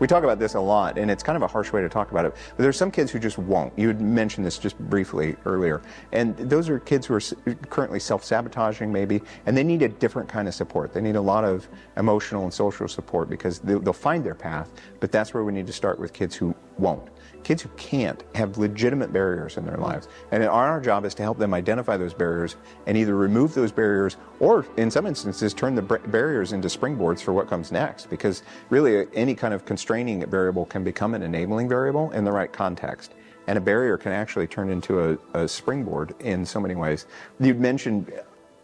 We 0.00 0.06
talk 0.06 0.22
about 0.22 0.38
this 0.38 0.54
a 0.54 0.60
lot, 0.60 0.96
and 0.96 1.10
it's 1.10 1.22
kind 1.22 1.36
of 1.36 1.42
a 1.42 1.46
harsh 1.46 1.72
way 1.72 1.80
to 1.80 1.88
talk 1.88 2.10
about 2.10 2.24
it. 2.24 2.34
But 2.56 2.62
there's 2.62 2.76
some 2.76 2.90
kids 2.90 3.10
who 3.10 3.18
just 3.18 3.38
won't. 3.38 3.76
You 3.76 3.88
had 3.88 4.00
mentioned 4.00 4.46
this 4.46 4.58
just 4.58 4.78
briefly 4.78 5.36
earlier. 5.44 5.82
And 6.12 6.36
those 6.36 6.68
are 6.68 6.78
kids 6.78 7.06
who 7.06 7.14
are 7.14 7.20
currently 7.68 7.98
self 7.98 8.22
sabotaging, 8.22 8.92
maybe, 8.92 9.22
and 9.46 9.56
they 9.56 9.64
need 9.64 9.82
a 9.82 9.88
different 9.88 10.28
kind 10.28 10.46
of 10.46 10.54
support. 10.54 10.92
They 10.92 11.00
need 11.00 11.16
a 11.16 11.20
lot 11.20 11.44
of 11.44 11.68
emotional 11.96 12.44
and 12.44 12.54
social 12.54 12.86
support 12.86 13.28
because 13.28 13.58
they'll 13.58 13.92
find 13.92 14.24
their 14.24 14.34
path, 14.34 14.70
but 15.00 15.10
that's 15.10 15.34
where 15.34 15.44
we 15.44 15.52
need 15.52 15.66
to 15.66 15.72
start 15.72 15.98
with 15.98 16.12
kids 16.12 16.36
who 16.36 16.54
won't. 16.78 17.08
Kids 17.48 17.62
who 17.62 17.70
can't 17.78 18.22
have 18.34 18.58
legitimate 18.58 19.10
barriers 19.10 19.56
in 19.56 19.64
their 19.64 19.78
lives. 19.78 20.06
And 20.32 20.44
our 20.44 20.82
job 20.82 21.06
is 21.06 21.14
to 21.14 21.22
help 21.22 21.38
them 21.38 21.54
identify 21.54 21.96
those 21.96 22.12
barriers 22.12 22.56
and 22.86 22.94
either 22.94 23.16
remove 23.16 23.54
those 23.54 23.72
barriers 23.72 24.18
or, 24.38 24.66
in 24.76 24.90
some 24.90 25.06
instances, 25.06 25.54
turn 25.54 25.74
the 25.74 25.80
barriers 25.80 26.52
into 26.52 26.68
springboards 26.68 27.22
for 27.22 27.32
what 27.32 27.48
comes 27.48 27.72
next. 27.72 28.10
Because 28.10 28.42
really, 28.68 29.00
uh, 29.00 29.06
any 29.14 29.34
kind 29.34 29.54
of 29.54 29.64
constraining 29.64 30.28
variable 30.28 30.66
can 30.66 30.84
become 30.84 31.14
an 31.14 31.22
enabling 31.22 31.70
variable 31.70 32.10
in 32.10 32.22
the 32.22 32.32
right 32.32 32.52
context. 32.52 33.14
And 33.46 33.56
a 33.56 33.62
barrier 33.62 33.96
can 33.96 34.12
actually 34.12 34.46
turn 34.46 34.68
into 34.68 35.18
a, 35.32 35.42
a 35.44 35.48
springboard 35.48 36.14
in 36.20 36.44
so 36.44 36.60
many 36.60 36.74
ways. 36.74 37.06
You 37.40 37.54
mentioned 37.54 38.12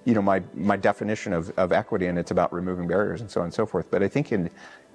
you 0.04 0.12
know 0.12 0.20
my 0.20 0.42
my 0.52 0.76
definition 0.76 1.32
of, 1.32 1.50
of 1.56 1.72
equity 1.72 2.08
and 2.08 2.18
it's 2.18 2.32
about 2.32 2.52
removing 2.52 2.86
barriers 2.86 3.22
and 3.22 3.30
so 3.30 3.40
on 3.40 3.46
and 3.46 3.54
so 3.54 3.64
forth 3.64 3.90
but 3.90 4.02
i 4.02 4.06
think 4.06 4.32
in 4.32 4.50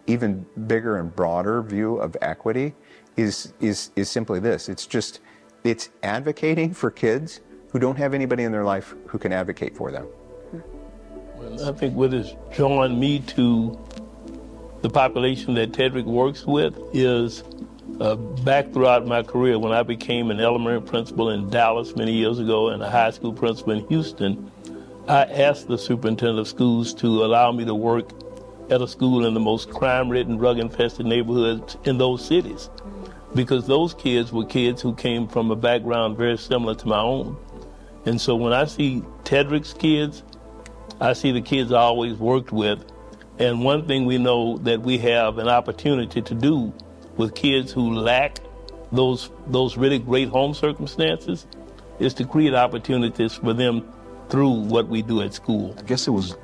even 0.05 0.45
bigger 0.67 0.97
and 0.97 1.15
broader 1.15 1.63
view 1.63 1.97
of 1.97 2.15
equity 2.21 2.75
is 3.19 3.53
is 3.59 3.91
is 3.95 4.09
simply 4.09 4.39
this 4.39 4.69
it's 4.69 4.85
just 4.85 5.19
it's 5.63 5.89
advocating 6.03 6.73
for 6.73 6.89
kids 6.89 7.41
who 7.71 7.79
don't 7.79 7.97
have 7.97 8.13
anybody 8.13 8.43
in 8.43 8.51
their 8.51 8.63
life 8.63 8.95
who 9.07 9.17
can 9.17 9.33
advocate 9.33 9.75
for 9.75 9.91
them 9.91 10.07
I 11.65 11.71
think 11.71 11.95
what 11.95 12.13
has 12.13 12.35
drawn 12.51 12.99
me 12.99 13.19
to 13.19 13.77
the 14.81 14.89
population 14.89 15.53
that 15.55 15.71
Tedrick 15.71 16.05
works 16.05 16.45
with 16.45 16.77
is 16.93 17.43
uh, 17.99 18.15
back 18.15 18.71
throughout 18.71 19.05
my 19.05 19.23
career 19.23 19.59
when 19.59 19.71
I 19.71 19.83
became 19.83 20.31
an 20.31 20.39
elementary 20.39 20.81
principal 20.81 21.29
in 21.29 21.49
Dallas 21.49 21.95
many 21.95 22.13
years 22.13 22.39
ago 22.39 22.69
and 22.69 22.81
a 22.81 22.89
high 22.89 23.11
school 23.11 23.33
principal 23.33 23.73
in 23.73 23.87
Houston, 23.87 24.51
I 25.07 25.23
asked 25.25 25.67
the 25.67 25.77
superintendent 25.77 26.39
of 26.39 26.47
schools 26.47 26.93
to 26.95 27.07
allow 27.25 27.51
me 27.51 27.65
to 27.65 27.75
work 27.75 28.09
at 28.69 28.81
a 28.81 28.87
school 28.87 29.25
in 29.25 29.33
the 29.33 29.39
most 29.39 29.69
crime 29.69 30.09
ridden, 30.09 30.37
drug 30.37 30.59
infested 30.59 31.05
neighborhoods 31.05 31.77
in 31.85 31.97
those 31.97 32.23
cities. 32.23 32.69
Because 33.35 33.67
those 33.67 33.93
kids 33.93 34.31
were 34.31 34.45
kids 34.45 34.81
who 34.81 34.95
came 34.95 35.27
from 35.27 35.51
a 35.51 35.55
background 35.55 36.17
very 36.17 36.37
similar 36.37 36.75
to 36.75 36.87
my 36.87 36.99
own. 36.99 37.37
And 38.05 38.19
so 38.19 38.35
when 38.35 38.53
I 38.53 38.65
see 38.65 39.03
Tedrick's 39.23 39.73
kids, 39.73 40.23
I 40.99 41.13
see 41.13 41.31
the 41.31 41.41
kids 41.41 41.71
I 41.71 41.79
always 41.79 42.17
worked 42.17 42.51
with. 42.51 42.83
And 43.37 43.63
one 43.63 43.87
thing 43.87 44.05
we 44.05 44.17
know 44.17 44.57
that 44.59 44.81
we 44.81 44.97
have 44.97 45.37
an 45.37 45.47
opportunity 45.47 46.21
to 46.21 46.33
do 46.33 46.73
with 47.17 47.35
kids 47.35 47.71
who 47.71 47.93
lack 47.93 48.39
those 48.91 49.29
those 49.47 49.77
really 49.77 49.99
great 49.99 50.29
home 50.29 50.53
circumstances 50.53 51.45
is 51.99 52.13
to 52.15 52.25
create 52.25 52.53
opportunities 52.53 53.35
for 53.35 53.53
them 53.53 53.87
through 54.29 54.49
what 54.49 54.87
we 54.87 55.01
do 55.01 55.21
at 55.21 55.33
school. 55.33 55.75
I 55.77 55.83
guess 55.83 56.07
it 56.07 56.11
was 56.11 56.35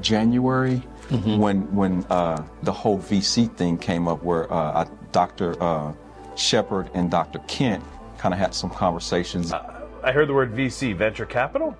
January 0.00 0.82
when 1.10 1.74
when 1.74 2.04
uh, 2.10 2.44
the 2.62 2.72
whole 2.72 2.98
VC 2.98 3.54
thing 3.56 3.78
came 3.78 4.08
up, 4.08 4.22
where 4.22 4.52
uh, 4.52 4.84
I, 4.84 4.86
Dr. 5.12 5.60
Uh, 5.62 5.92
Shepherd 6.36 6.90
and 6.94 7.10
Dr. 7.10 7.38
Kent 7.40 7.84
kind 8.18 8.32
of 8.32 8.40
had 8.40 8.54
some 8.54 8.70
conversations. 8.70 9.52
I 9.52 10.12
heard 10.12 10.28
the 10.28 10.34
word 10.34 10.52
VC, 10.54 10.96
venture 10.96 11.26
capital. 11.26 11.76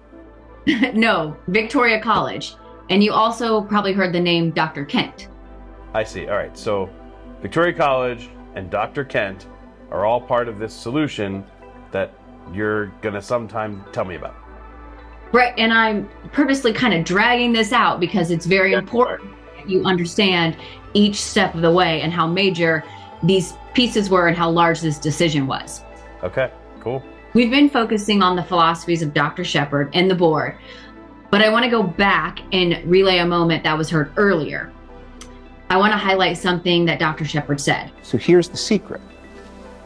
no, 0.94 1.36
Victoria 1.48 2.00
College. 2.00 2.54
And 2.90 3.02
you 3.02 3.12
also 3.12 3.62
probably 3.62 3.92
heard 3.92 4.12
the 4.12 4.20
name 4.20 4.50
Dr. 4.50 4.84
Kent. 4.84 5.28
I 5.94 6.04
see. 6.04 6.28
All 6.28 6.36
right. 6.36 6.56
So, 6.56 6.90
Victoria 7.40 7.72
College 7.72 8.28
and 8.54 8.70
Dr. 8.70 9.04
Kent 9.04 9.46
are 9.90 10.04
all 10.04 10.20
part 10.20 10.48
of 10.48 10.58
this 10.58 10.74
solution 10.74 11.44
that 11.92 12.12
you're 12.52 12.86
going 13.00 13.14
to 13.14 13.22
sometime 13.22 13.84
tell 13.92 14.04
me 14.04 14.16
about. 14.16 14.36
Right. 15.34 15.52
And 15.58 15.72
I'm 15.72 16.08
purposely 16.30 16.72
kind 16.72 16.94
of 16.94 17.04
dragging 17.04 17.52
this 17.52 17.72
out 17.72 17.98
because 17.98 18.30
it's 18.30 18.46
very 18.46 18.72
important 18.72 19.32
that 19.56 19.68
you 19.68 19.84
understand 19.84 20.56
each 20.92 21.16
step 21.16 21.56
of 21.56 21.60
the 21.60 21.72
way 21.72 22.02
and 22.02 22.12
how 22.12 22.28
major 22.28 22.84
these 23.20 23.54
pieces 23.74 24.08
were 24.08 24.28
and 24.28 24.36
how 24.36 24.48
large 24.48 24.80
this 24.80 24.96
decision 24.96 25.48
was. 25.48 25.82
Okay, 26.22 26.52
cool. 26.78 27.02
We've 27.32 27.50
been 27.50 27.68
focusing 27.68 28.22
on 28.22 28.36
the 28.36 28.44
philosophies 28.44 29.02
of 29.02 29.12
Dr. 29.12 29.42
Shepherd 29.42 29.90
and 29.92 30.08
the 30.08 30.14
board, 30.14 30.56
but 31.32 31.42
I 31.42 31.48
want 31.48 31.64
to 31.64 31.70
go 31.70 31.82
back 31.82 32.38
and 32.52 32.88
relay 32.88 33.18
a 33.18 33.26
moment 33.26 33.64
that 33.64 33.76
was 33.76 33.90
heard 33.90 34.12
earlier. 34.16 34.72
I 35.68 35.78
want 35.78 35.92
to 35.94 35.98
highlight 35.98 36.38
something 36.38 36.84
that 36.84 37.00
Dr. 37.00 37.24
Shepherd 37.24 37.60
said. 37.60 37.90
So 38.02 38.18
here's 38.18 38.48
the 38.48 38.56
secret. 38.56 39.00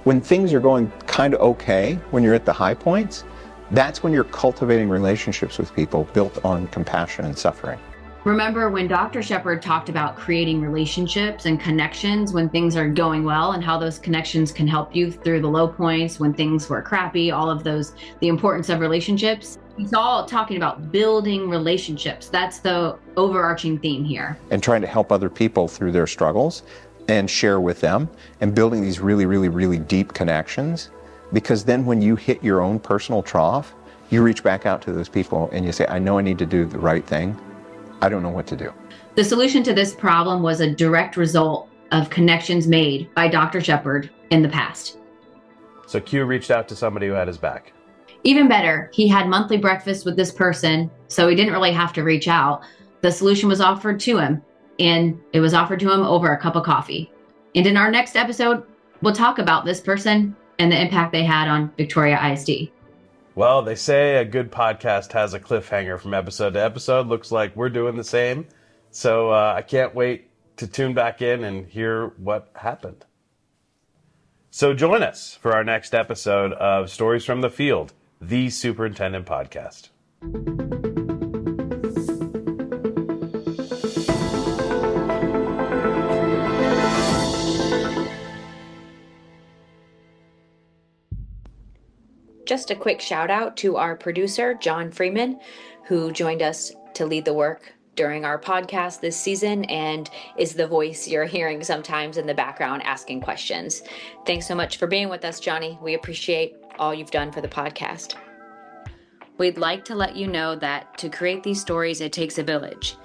When 0.05 0.21
things 0.21 0.53
are 0.53 0.61
going 0.61 0.91
kind 1.07 1.33
of 1.33 1.41
okay, 1.41 1.95
when 2.11 2.23
you're 2.23 2.35
at 2.35 2.45
the 2.45 2.53
high 2.53 2.75
points, 2.75 3.25
that's 3.71 4.03
when 4.03 4.13
you're 4.13 4.25
cultivating 4.25 4.89
relationships 4.89 5.59
with 5.59 5.75
people 5.75 6.05
built 6.13 6.45
on 6.45 6.67
compassion 6.69 7.25
and 7.25 7.37
suffering. 7.37 7.79
Remember 8.25 8.69
when 8.69 8.89
Dr. 8.89 9.23
Shepherd 9.23 9.63
talked 9.63 9.89
about 9.89 10.17
creating 10.17 10.61
relationships 10.61 11.47
and 11.47 11.59
connections 11.59 12.33
when 12.33 12.49
things 12.49 12.77
are 12.77 12.89
going 12.89 13.25
well 13.25 13.53
and 13.53 13.63
how 13.63 13.79
those 13.79 13.99
connections 13.99 14.53
can 14.53 14.67
help 14.67 14.95
you 14.95 15.11
through 15.11 15.41
the 15.41 15.49
low 15.49 15.69
points 15.69 16.19
when 16.19 16.35
things 16.35 16.69
were 16.69 16.83
crappy, 16.83 17.31
all 17.31 17.49
of 17.49 17.63
those, 17.65 17.95
the 18.21 18.29
importance 18.29 18.69
of 18.69 18.81
relationships. 18.81 19.59
He's 19.77 19.95
all 19.95 20.27
talking 20.27 20.57
about 20.57 20.91
building 20.91 21.49
relationships. 21.49 22.29
That's 22.29 22.59
the 22.59 22.99
overarching 23.17 23.79
theme 23.79 24.05
here. 24.05 24.37
and 24.51 24.63
trying 24.63 24.81
to 24.81 24.89
help 24.89 25.13
other 25.13 25.31
people 25.31 25.69
through 25.69 25.93
their 25.93 26.07
struggles 26.07 26.65
and 27.09 27.31
share 27.31 27.61
with 27.61 27.81
them 27.81 28.11
and 28.41 28.55
building 28.55 28.83
these 28.83 29.01
really, 29.01 29.25
really, 29.27 29.49
really 29.49 29.79
deep 29.79 30.13
connections. 30.13 30.91
Because 31.33 31.65
then 31.65 31.85
when 31.85 32.01
you 32.01 32.17
hit 32.17 32.43
your 32.43 32.63
own 32.63 32.79
personal 32.79 33.23
trough, 33.23 33.75
you 34.11 34.23
reach 34.23 34.43
back 34.43 34.67
out 34.67 34.81
to 34.83 34.93
those 34.93 35.09
people 35.09 35.51
and 35.53 35.65
you 35.65 35.73
say, 35.73 35.87
I 35.87 35.99
know 35.99 36.19
I 36.19 36.23
need 36.23 36.39
to 36.39 36.47
do 36.47 36.65
the 36.65 36.79
right 36.79 37.05
thing. 37.07 37.37
I 38.01 38.09
don't 38.09 38.23
know 38.23 38.31
what 38.31 38.47
to 38.49 38.57
do. 38.57 38.73
The 39.17 39.25
solution 39.25 39.63
to 39.65 39.75
this 39.75 39.95
problem 39.95 40.43
was 40.43 40.61
a 40.61 40.75
direct 40.75 41.17
result 41.17 41.69
of 41.91 42.11
connections 42.11 42.67
made 42.67 43.13
by 43.15 43.29
Dr. 43.29 43.61
Shepherd 43.61 44.11
in 44.31 44.43
the 44.43 44.49
past. 44.49 44.99
So 45.87 46.01
Q 46.01 46.25
reached 46.25 46.51
out 46.51 46.69
to 46.69 46.77
somebody 46.77 47.09
who 47.09 47.15
had 47.15 47.29
his 47.29 47.39
back. 47.39 47.73
Even 48.25 48.49
better, 48.49 48.91
he 48.93 49.09
had 49.09 49.29
monthly 49.29 49.57
breakfast 49.57 50.05
with 50.05 50.17
this 50.17 50.31
person, 50.31 50.91
so 51.09 51.29
he 51.29 51.37
didn't 51.37 51.53
really 51.53 51.73
have 51.73 51.93
to 51.95 52.03
reach 52.03 52.29
out. 52.29 52.63
The 53.01 53.13
solution 53.13 53.49
was 53.49 53.61
offered 53.61 54.01
to 54.01 54.19
him, 54.19 54.43
and 54.79 55.21
it 55.33 55.41
was 55.41 55.55
offered 55.55 55.81
to 55.81 55.91
him 55.91 56.03
over 56.03 56.33
a 56.33 56.39
cup 56.39 56.57
of 56.57 56.65
coffee. 56.65 57.11
And 57.55 57.67
in 57.67 57.77
our 57.77 57.91
next 57.91 58.17
episode, 58.17 58.65
we'll 59.03 59.15
talk 59.15 59.39
about 59.39 59.65
this 59.65 59.81
person 59.81 60.37
and 60.59 60.73
the 60.73 60.81
impact 60.81 61.13
they 61.13 61.25
had 61.25 61.49
on 61.49 61.73
Victoria 61.77 62.19
ISD. 62.33 62.71
Well, 63.35 63.63
they 63.63 63.77
say 63.77 64.17
a 64.17 64.25
good 64.25 64.51
podcast 64.51 65.13
has 65.13 65.33
a 65.33 65.41
cliffhanger 65.41 66.01
from 66.01 66.13
episode 66.13 66.55
to 66.55 66.61
episode. 66.61 67.07
Looks 67.07 67.31
like 67.31 67.55
we're 67.55 67.69
doing 67.69 67.97
the 67.97 68.05
same. 68.05 68.47
So 68.91 69.31
uh, 69.31 69.55
I 69.57 69.63
can't 69.63 69.95
wait 69.95 70.29
to 70.57 70.67
tune 70.67 70.93
back 70.93 71.23
in 71.23 71.45
and 71.45 71.67
hear 71.67 72.09
what 72.17 72.51
happened. 72.57 73.05
So 74.51 74.75
join 74.75 75.05
us 75.05 75.39
for 75.41 75.55
our 75.55 75.63
next 75.63 75.95
episode 75.95 76.53
of 76.55 76.91
Stories 76.91 77.25
from 77.25 77.43
the 77.43 77.51
Field, 77.51 77.93
the 78.21 78.51
Superintendent 78.51 79.25
Podcast. 79.27 79.91
Just 92.49 92.71
a 92.71 92.75
quick 92.75 93.03
shout 93.03 93.31
out 93.31 93.59
to 93.59 93.77
our 93.77 93.95
producer, 93.95 94.55
John 94.55 94.91
Freeman, 94.91 95.39
who 95.85 96.11
joined 96.11 96.41
us 96.41 96.73
to 96.95 97.05
lead 97.05 97.27
the 97.27 97.35
work 97.35 97.75
during 97.95 98.25
our 98.25 98.41
podcast 98.41 99.01
this 99.01 99.21
season 99.21 99.67
and 99.67 100.09
is 100.39 100.55
the 100.55 100.67
voice 100.67 101.07
you're 101.07 101.27
hearing 101.27 101.63
sometimes 101.63 102.17
in 102.17 102.27
the 102.27 102.33
background 102.33 102.83
asking 102.85 103.21
questions. 103.21 103.83
Thanks 104.25 104.47
so 104.47 104.55
much 104.55 104.79
for 104.79 104.87
being 104.87 105.11
with 105.11 105.27
us, 105.27 105.41
Johnny. 105.41 105.79
We 105.83 105.93
appreciate 105.93 106.57
all 106.79 106.95
you've 106.95 107.11
done 107.11 107.33
for 107.33 107.43
the 107.43 107.49
podcast. 107.49 108.15
We'd 109.37 109.59
like 109.59 109.85
to 109.85 109.95
let 109.95 110.17
you 110.17 110.27
know 110.27 110.57
that 110.57 110.97
to 110.97 111.11
create 111.11 111.43
these 111.43 111.61
stories, 111.61 112.01
it 112.01 112.15
takes 112.15 112.39
a 112.39 112.43
village. 112.43 112.97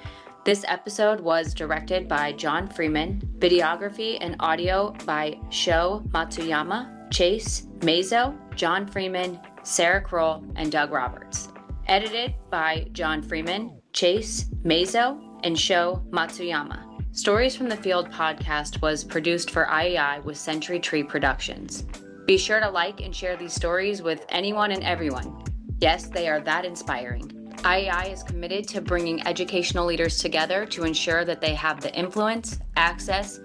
This 0.45 0.63
episode 0.69 1.19
was 1.19 1.53
directed 1.53 2.08
by 2.08 2.32
John 2.32 2.69
Freeman, 2.69 3.21
videography 3.39 4.19
and 4.21 4.38
audio 4.39 4.93
by 5.06 5.38
Sho 5.49 6.01
Matsuyama, 6.12 6.92
Chase 7.13 7.67
Mazo, 7.82 8.36
John 8.56 8.88
Freeman, 8.88 9.39
Sara 9.62 10.02
Croll, 10.02 10.43
and 10.56 10.71
Doug 10.71 10.91
Roberts. 10.91 11.47
Edited 11.86 12.34
by 12.49 12.88
John 12.91 13.21
Freeman, 13.21 13.80
Chase 13.93 14.45
Mazo, 14.63 15.21
and 15.43 15.58
Sho 15.58 16.04
Matsuyama. 16.10 17.15
Stories 17.15 17.56
from 17.56 17.69
the 17.69 17.78
Field 17.78 18.10
podcast 18.10 18.82
was 18.82 19.04
produced 19.04 19.52
for 19.52 19.67
IEI 19.67 20.23
with 20.23 20.38
Century 20.38 20.80
Tree 20.80 21.04
Productions. 21.04 21.84
Be 22.26 22.36
sure 22.36 22.60
to 22.60 22.67
like 22.67 23.02
and 23.02 23.15
share 23.15 23.38
these 23.38 23.54
stories 23.54 24.02
with 24.02 24.26
anyone 24.30 24.71
and 24.71 24.84
everyone. 24.84 25.43
Yes, 25.82 26.08
they 26.08 26.28
are 26.28 26.41
that 26.41 26.65
inspiring. 26.65 27.30
IEI 27.58 28.12
is 28.12 28.23
committed 28.23 28.67
to 28.69 28.82
bringing 28.82 29.26
educational 29.28 29.86
leaders 29.86 30.17
together 30.17 30.65
to 30.65 30.84
ensure 30.84 31.26
that 31.26 31.41
they 31.41 31.54
have 31.54 31.80
the 31.80 31.93
influence, 31.93 32.58
access, 32.76 33.39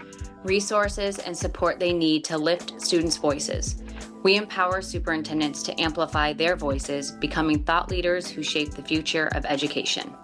resources, 0.44 1.18
and 1.18 1.36
support 1.36 1.78
they 1.78 1.92
need 1.92 2.24
to 2.24 2.38
lift 2.38 2.80
students' 2.80 3.16
voices. 3.16 3.82
We 4.22 4.36
empower 4.36 4.82
superintendents 4.82 5.62
to 5.64 5.80
amplify 5.80 6.32
their 6.32 6.56
voices, 6.56 7.12
becoming 7.12 7.62
thought 7.64 7.90
leaders 7.90 8.28
who 8.28 8.42
shape 8.42 8.72
the 8.72 8.82
future 8.82 9.28
of 9.34 9.44
education. 9.46 10.14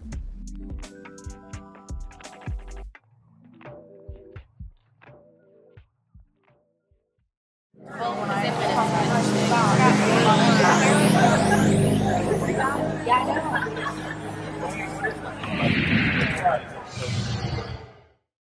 Well, 7.76 9.23